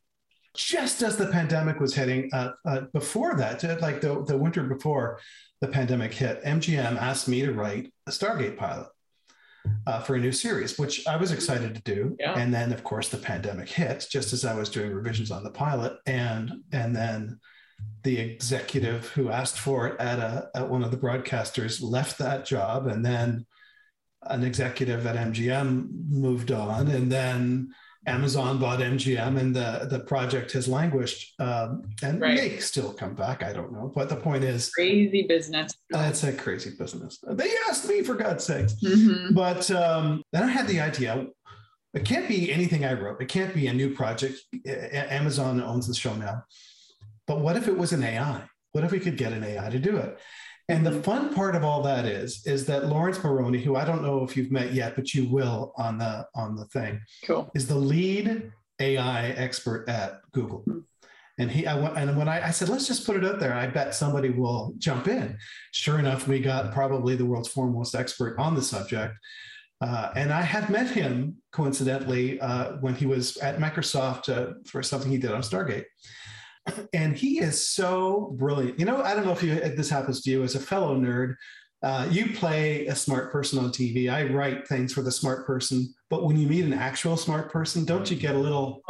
just 0.56 1.02
as 1.04 1.16
the 1.16 1.28
pandemic 1.28 1.80
was 1.80 1.94
hitting, 1.94 2.30
uh, 2.34 2.52
uh, 2.66 2.82
before 2.92 3.36
that, 3.38 3.64
like 3.82 4.02
the, 4.02 4.24
the 4.26 4.38
winter 4.38 4.64
before 4.64 5.20
the 5.62 5.68
pandemic 5.68 6.14
hit, 6.14 6.44
MGM 6.44 7.00
asked 7.00 7.28
me 7.28 7.42
to 7.42 7.54
write 7.54 7.94
a 8.08 8.12
Stargate 8.12 8.58
pilot 8.58 8.88
uh, 9.88 10.00
for 10.02 10.16
a 10.16 10.20
new 10.20 10.32
series, 10.32 10.78
which 10.78 11.06
I 11.08 11.16
was 11.16 11.32
excited 11.32 11.76
to 11.76 11.82
do. 11.82 12.16
Yeah. 12.20 12.38
And 12.38 12.54
then, 12.54 12.72
of 12.72 12.84
course, 12.84 13.10
the 13.10 13.18
pandemic 13.18 13.70
hit 13.70 14.08
just 14.10 14.34
as 14.34 14.46
I 14.46 14.56
was 14.56 14.70
doing 14.70 14.92
revisions 14.94 15.32
on 15.32 15.44
the 15.44 15.52
pilot, 15.52 15.98
and 16.06 16.52
and 16.72 16.96
then 16.96 17.40
the 18.04 18.18
executive 18.20 19.08
who 19.10 19.30
asked 19.30 19.60
for 19.60 19.88
it 19.88 20.00
at 20.00 20.20
a 20.20 20.50
at 20.56 20.70
one 20.70 20.84
of 20.84 20.92
the 20.92 20.98
broadcasters 20.98 21.82
left 21.82 22.18
that 22.20 22.46
job, 22.46 22.88
and 22.88 23.06
then 23.06 23.46
an 24.24 24.44
executive 24.44 25.06
at 25.06 25.16
MGM 25.16 25.88
moved 26.10 26.52
on, 26.52 26.88
and 26.90 27.12
then 27.12 27.70
Amazon 28.10 28.58
bought 28.58 28.80
MGM 28.80 29.40
and 29.40 29.56
the, 29.56 29.88
the 29.90 30.00
project 30.00 30.52
has 30.54 30.68
languished 30.68 31.40
um, 31.40 31.84
and 32.02 32.20
right. 32.20 32.36
may 32.36 32.58
still 32.58 32.92
come 32.92 33.14
back. 33.14 33.44
I 33.44 33.54
don't 33.54 33.72
know. 33.72 33.92
But 33.94 34.10
the 34.10 34.16
point 34.16 34.44
is 34.44 34.72
crazy 34.72 35.26
business. 35.28 35.74
That's 35.90 36.24
a 36.24 36.34
crazy 36.34 36.72
business. 36.78 37.20
They 37.28 37.52
asked 37.70 37.88
me 37.88 38.02
for 38.02 38.16
God's 38.16 38.44
sakes. 38.44 38.74
Mm-hmm. 38.84 39.34
But 39.34 39.70
um, 39.72 40.24
then 40.34 40.44
I 40.44 40.48
had 40.48 40.68
the 40.68 40.80
idea. 40.80 41.28
It 41.94 42.06
can't 42.06 42.28
be 42.28 42.52
anything 42.52 42.84
I 42.84 42.94
wrote. 42.94 43.22
It 43.22 43.30
can't 43.30 43.54
be 43.54 43.68
a 43.68 43.74
new 43.74 43.94
project. 43.94 44.40
Amazon 44.66 45.62
owns 45.62 45.88
the 45.88 45.94
show 45.94 46.16
now. 46.16 46.44
But 47.28 47.42
what 47.42 47.58
if 47.58 47.68
it 47.68 47.78
was 47.78 47.94
an 47.94 48.04
AI? 48.04 48.42
What 48.72 48.84
if 48.84 48.92
we 48.92 49.00
could 49.00 49.18
get 49.18 49.34
an 49.34 49.44
AI 49.44 49.70
to 49.70 49.80
do 49.80 49.98
it? 49.98 50.20
And 50.70 50.86
the 50.86 51.02
fun 51.02 51.34
part 51.34 51.56
of 51.56 51.64
all 51.64 51.82
that 51.82 52.06
is, 52.06 52.46
is 52.46 52.66
that 52.68 52.86
Laurence 52.86 53.22
Moroney, 53.24 53.60
who 53.60 53.76
I 53.76 53.84
don't 53.84 54.04
know 54.04 54.24
if 54.24 54.38
you've 54.38 54.52
met 54.52 54.72
yet, 54.72 54.96
but 54.96 55.14
you 55.16 55.28
will 55.28 55.74
on 55.78 55.98
the 55.98 56.28
on 56.36 56.56
the 56.56 56.66
thing, 56.66 57.02
cool. 57.26 57.50
is 57.56 57.68
the 57.68 57.76
lead 57.76 58.52
AI 58.80 59.30
expert 59.30 59.90
at 59.90 60.22
Google. 60.32 60.60
Hmm. 60.60 60.80
And 61.40 61.50
he, 61.50 61.66
I 61.66 61.74
went, 61.74 61.98
and 61.98 62.18
when 62.18 62.28
I, 62.28 62.48
I 62.48 62.52
said, 62.52 62.68
let's 62.68 62.86
just 62.86 63.06
put 63.06 63.16
it 63.16 63.26
out 63.26 63.40
there, 63.40 63.54
I 63.54 63.66
bet 63.66 63.96
somebody 63.96 64.30
will 64.30 64.74
jump 64.78 65.08
in. 65.08 65.38
Sure 65.72 65.98
enough, 65.98 66.28
we 66.28 66.40
got 66.40 66.74
probably 66.74 67.16
the 67.16 67.26
world's 67.26 67.48
foremost 67.48 67.96
expert 67.96 68.38
on 68.38 68.56
the 68.56 68.62
subject. 68.62 69.16
Uh, 69.80 70.12
and 70.18 70.34
I 70.34 70.42
had 70.42 70.70
met 70.70 70.90
him 70.90 71.38
coincidentally 71.54 72.42
uh, 72.42 72.74
when 72.82 72.94
he 72.94 73.06
was 73.06 73.38
at 73.38 73.58
Microsoft 73.58 74.28
uh, 74.28 74.56
for 74.66 74.84
something 74.84 75.10
he 75.10 75.18
did 75.18 75.32
on 75.32 75.42
Stargate 75.42 75.86
and 76.94 77.16
he 77.16 77.40
is 77.40 77.70
so 77.70 78.36
brilliant. 78.38 78.80
You 78.80 78.86
know, 78.86 79.02
I 79.02 79.16
don't 79.16 79.26
know 79.26 79.32
if 79.32 79.44
you 79.44 79.54
if 79.54 79.76
this 79.76 79.90
happens 79.90 80.22
to 80.22 80.32
you 80.32 80.44
as 80.44 80.56
a 80.56 80.60
fellow 80.60 80.98
nerd. 80.98 81.36
Uh, 81.82 82.06
you 82.12 82.34
play 82.34 82.88
a 82.88 82.96
smart 82.96 83.32
person 83.32 83.58
on 83.58 83.72
TV. 83.72 84.12
I 84.12 84.26
write 84.26 84.68
things 84.68 84.94
for 84.94 85.02
the 85.02 85.12
smart 85.12 85.48
person, 85.48 85.94
but 86.10 86.26
when 86.26 86.38
you 86.38 86.46
meet 86.46 86.66
an 86.66 86.74
actual 86.74 87.16
smart 87.16 87.52
person, 87.52 87.86
don't 87.86 88.10
you 88.12 88.18
get 88.18 88.36
a 88.36 88.38
little? 88.38 88.82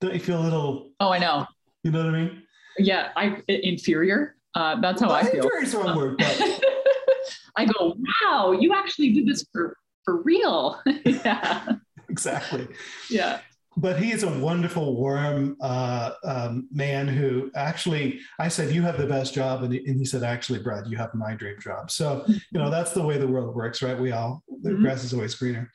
Don't 0.00 0.12
you 0.12 0.18
feel 0.18 0.40
a 0.40 0.42
little? 0.42 0.90
Oh, 0.98 1.12
I 1.12 1.18
know. 1.18 1.46
You 1.84 1.92
know 1.92 2.04
what 2.04 2.14
I 2.14 2.18
mean? 2.18 2.42
Yeah, 2.78 3.10
I 3.16 3.40
inferior. 3.46 4.36
Uh, 4.54 4.80
that's 4.80 5.00
how 5.00 5.08
well, 5.08 5.16
I 5.16 5.22
feel. 5.22 5.44
Inferior 5.44 5.62
is 5.62 5.74
wrong 5.74 5.96
word, 5.96 6.16
but 6.18 6.60
I 7.56 7.66
go, 7.66 7.96
wow, 8.24 8.52
you 8.52 8.74
actually 8.74 9.12
did 9.12 9.26
this 9.26 9.46
for 9.52 9.76
for 10.04 10.22
real. 10.22 10.80
yeah. 11.04 11.66
Exactly. 12.08 12.68
Yeah. 13.08 13.40
But 13.76 13.98
he 13.98 14.12
is 14.12 14.22
a 14.22 14.38
wonderful, 14.38 14.96
warm 14.96 15.56
uh, 15.60 16.12
um, 16.24 16.68
man 16.70 17.08
who 17.08 17.50
actually, 17.54 18.20
I 18.38 18.48
said, 18.48 18.74
You 18.74 18.82
have 18.82 18.98
the 18.98 19.06
best 19.06 19.32
job. 19.32 19.62
And 19.62 19.72
he, 19.72 19.84
and 19.86 19.98
he, 19.98 20.04
said, 20.04 20.22
Actually, 20.22 20.58
Brad, 20.58 20.86
you 20.86 20.96
have 20.98 21.14
my 21.14 21.34
dream 21.34 21.56
job. 21.60 21.90
So, 21.90 22.24
you 22.28 22.58
know, 22.58 22.70
that's 22.70 22.92
the 22.92 23.02
way 23.02 23.18
the 23.18 23.26
world 23.26 23.54
works, 23.54 23.82
right? 23.82 23.98
We 23.98 24.12
all, 24.12 24.42
the 24.62 24.70
mm-hmm. 24.70 24.82
grass 24.82 25.04
is 25.04 25.14
always 25.14 25.34
greener. 25.34 25.70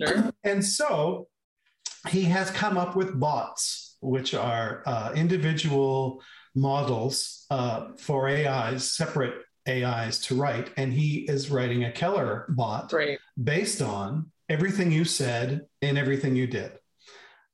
Sure. 0.00 0.30
And 0.44 0.64
so 0.64 1.28
he 2.08 2.24
has 2.24 2.50
come 2.50 2.76
up 2.76 2.96
with 2.96 3.18
bots, 3.18 3.96
which 4.00 4.34
are 4.34 4.82
uh, 4.86 5.12
individual 5.14 6.22
models 6.54 7.46
uh, 7.50 7.88
for 7.98 8.28
AIs, 8.28 8.94
separate 8.96 9.34
AIs 9.68 10.20
to 10.22 10.34
write. 10.34 10.70
And 10.76 10.92
he 10.92 11.18
is 11.28 11.50
writing 11.50 11.84
a 11.84 11.92
Keller 11.92 12.46
bot 12.48 12.92
right. 12.92 13.18
based 13.42 13.80
on 13.80 14.32
everything 14.48 14.90
you 14.90 15.04
said 15.04 15.66
and 15.82 15.98
everything 15.98 16.34
you 16.34 16.46
did 16.46 16.72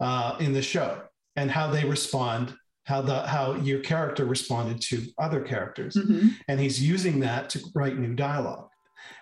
uh, 0.00 0.37
in 0.40 0.52
the 0.52 0.62
show 0.62 1.02
and 1.37 1.50
how 1.50 1.70
they 1.70 1.85
respond 1.85 2.54
how 2.85 3.00
the 3.00 3.26
how 3.26 3.54
your 3.54 3.80
character 3.80 4.24
responded 4.24 4.80
to 4.80 5.07
other 5.18 5.40
characters 5.40 5.96
mm-hmm. 5.96 6.28
and 6.48 6.61
he's 6.61 6.83
using 6.83 7.20
that 7.20 7.48
to 7.48 7.61
write 7.74 7.96
new 7.98 8.14
dialogue 8.14 8.68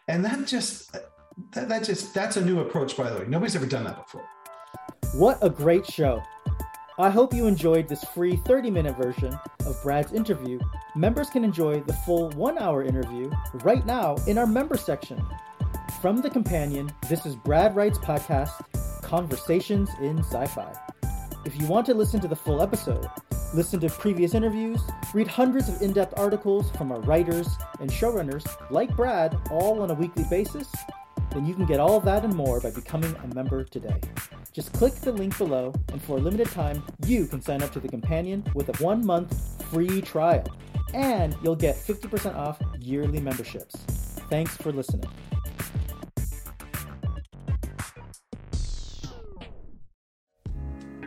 and 0.09 0.25
that 0.25 0.47
just 0.47 0.93
that, 1.53 1.69
that 1.69 1.85
just 1.85 2.13
that's 2.13 2.37
a 2.37 2.45
new 2.45 2.61
approach 2.61 2.97
by 2.97 3.09
the 3.09 3.21
way 3.21 3.25
nobody's 3.29 3.55
ever 3.55 3.67
done 3.67 3.85
that 3.85 3.97
before 3.97 4.25
what 5.15 5.39
a 5.43 5.51
great 5.51 5.87
show 5.87 6.21
I 6.99 7.09
hope 7.09 7.33
you 7.33 7.47
enjoyed 7.47 7.89
this 7.89 8.05
free 8.05 8.37
30 8.37 8.71
minute 8.71 8.97
version 8.99 9.37
of 9.65 9.83
Brad's 9.83 10.13
interview. 10.13 10.61
Members 10.95 11.31
can 11.31 11.43
enjoy 11.43 11.81
the 11.81 11.95
full 11.95 12.29
one 12.33 12.59
hour 12.59 12.85
interview 12.85 13.31
right 13.65 13.85
now 13.87 14.17
in 14.27 14.37
our 14.37 14.47
member 14.47 14.77
section. 14.77 15.25
From 16.03 16.21
The 16.21 16.29
Companion, 16.29 16.93
this 17.09 17.25
is 17.25 17.35
Brad 17.35 17.75
Wright's 17.75 17.99
podcast, 17.99 18.53
Conversations 19.13 19.91
in 20.01 20.21
Sci 20.21 20.47
Fi. 20.47 20.73
If 21.45 21.61
you 21.61 21.67
want 21.67 21.85
to 21.85 21.93
listen 21.93 22.19
to 22.21 22.29
the 22.29 22.35
full 22.35 22.63
episode, 22.63 23.07
listen 23.53 23.79
to 23.81 23.91
previous 23.91 24.33
interviews, 24.33 24.81
read 25.13 25.29
hundreds 25.29 25.69
of 25.69 25.83
in 25.83 25.93
depth 25.93 26.19
articles 26.19 26.71
from 26.71 26.91
our 26.91 27.01
writers 27.03 27.47
and 27.79 27.91
showrunners 27.91 28.47
like 28.71 28.97
Brad, 28.97 29.39
all 29.51 29.83
on 29.83 29.91
a 29.91 29.95
weekly 29.95 30.25
basis, 30.31 30.67
then 31.33 31.45
you 31.45 31.53
can 31.53 31.67
get 31.67 31.79
all 31.79 31.95
of 31.95 32.07
that 32.07 32.25
and 32.25 32.35
more 32.35 32.59
by 32.59 32.71
becoming 32.71 33.15
a 33.23 33.35
member 33.35 33.65
today. 33.65 34.01
Just 34.51 34.73
click 34.73 34.95
the 34.95 35.13
link 35.13 35.37
below, 35.37 35.75
and 35.93 36.01
for 36.01 36.17
a 36.17 36.21
limited 36.21 36.51
time, 36.51 36.83
you 37.05 37.27
can 37.27 37.43
sign 37.43 37.63
up 37.63 37.71
to 37.73 37.81
the 37.81 37.89
companion 37.89 38.43
with 38.55 38.71
a 38.71 38.83
one 38.83 39.05
month 39.05 39.63
free 39.71 40.01
trial. 40.01 40.49
And 40.95 41.37
you'll 41.43 41.55
get 41.55 41.77
50% 41.77 42.35
off 42.35 42.59
yearly 42.81 43.21
memberships. 43.21 43.77
Thanks 44.31 44.57
for 44.57 44.73
listening. 44.73 45.11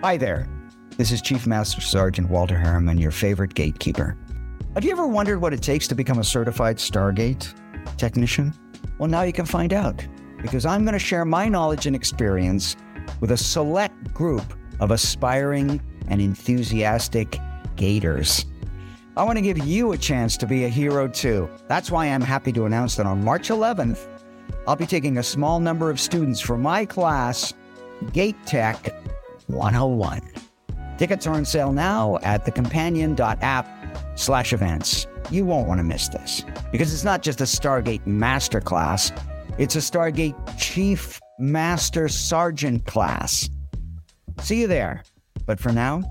Hi 0.05 0.17
there. 0.17 0.47
This 0.97 1.11
is 1.11 1.19
Chief 1.19 1.47
Master 1.47 1.81
Sergeant 1.81 2.29
Walter 2.29 2.59
Harriman, 2.59 2.99
your 2.99 3.09
favorite 3.09 3.55
gatekeeper. 3.55 4.15
Have 4.75 4.85
you 4.85 4.91
ever 4.91 5.07
wondered 5.07 5.41
what 5.41 5.51
it 5.51 5.63
takes 5.63 5.87
to 5.87 5.95
become 5.95 6.19
a 6.19 6.23
certified 6.23 6.77
Stargate 6.77 7.51
technician? 7.97 8.53
Well, 8.99 9.09
now 9.09 9.23
you 9.23 9.33
can 9.33 9.47
find 9.47 9.73
out 9.73 10.05
because 10.43 10.63
I'm 10.63 10.83
going 10.83 10.93
to 10.93 10.99
share 10.99 11.25
my 11.25 11.49
knowledge 11.49 11.87
and 11.87 11.95
experience 11.95 12.75
with 13.19 13.31
a 13.31 13.37
select 13.37 14.13
group 14.13 14.43
of 14.79 14.91
aspiring 14.91 15.81
and 16.07 16.21
enthusiastic 16.21 17.39
gators. 17.75 18.45
I 19.17 19.23
want 19.23 19.39
to 19.39 19.41
give 19.41 19.65
you 19.65 19.93
a 19.93 19.97
chance 19.97 20.37
to 20.37 20.45
be 20.45 20.65
a 20.65 20.69
hero 20.69 21.07
too. 21.07 21.49
That's 21.67 21.89
why 21.89 22.05
I'm 22.05 22.21
happy 22.21 22.51
to 22.51 22.65
announce 22.65 22.95
that 22.97 23.07
on 23.07 23.23
March 23.23 23.49
11th, 23.49 24.05
I'll 24.67 24.75
be 24.75 24.85
taking 24.85 25.17
a 25.17 25.23
small 25.23 25.59
number 25.59 25.89
of 25.89 25.99
students 25.99 26.39
from 26.39 26.61
my 26.61 26.85
class, 26.85 27.55
Gate 28.13 28.37
Tech 28.45 29.01
101. 29.47 30.21
Tickets 30.97 31.27
are 31.27 31.33
on 31.33 31.45
sale 31.45 31.73
now 31.73 32.17
at 32.23 32.45
thecompanion.app 32.45 33.67
slash 34.17 34.53
events. 34.53 35.07
You 35.29 35.45
won't 35.45 35.67
want 35.67 35.79
to 35.79 35.83
miss 35.83 36.07
this 36.09 36.45
because 36.71 36.93
it's 36.93 37.03
not 37.03 37.21
just 37.21 37.41
a 37.41 37.45
Stargate 37.45 38.05
masterclass, 38.05 39.11
it's 39.57 39.75
a 39.75 39.79
Stargate 39.79 40.35
Chief 40.57 41.19
Master 41.39 42.07
Sergeant 42.07 42.85
class. 42.85 43.49
See 44.41 44.61
you 44.61 44.67
there. 44.67 45.03
But 45.45 45.59
for 45.59 45.71
now, 45.71 46.03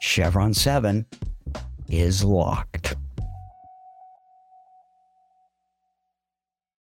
Chevron 0.00 0.54
7 0.54 1.06
is 1.88 2.24
locked. 2.24 2.96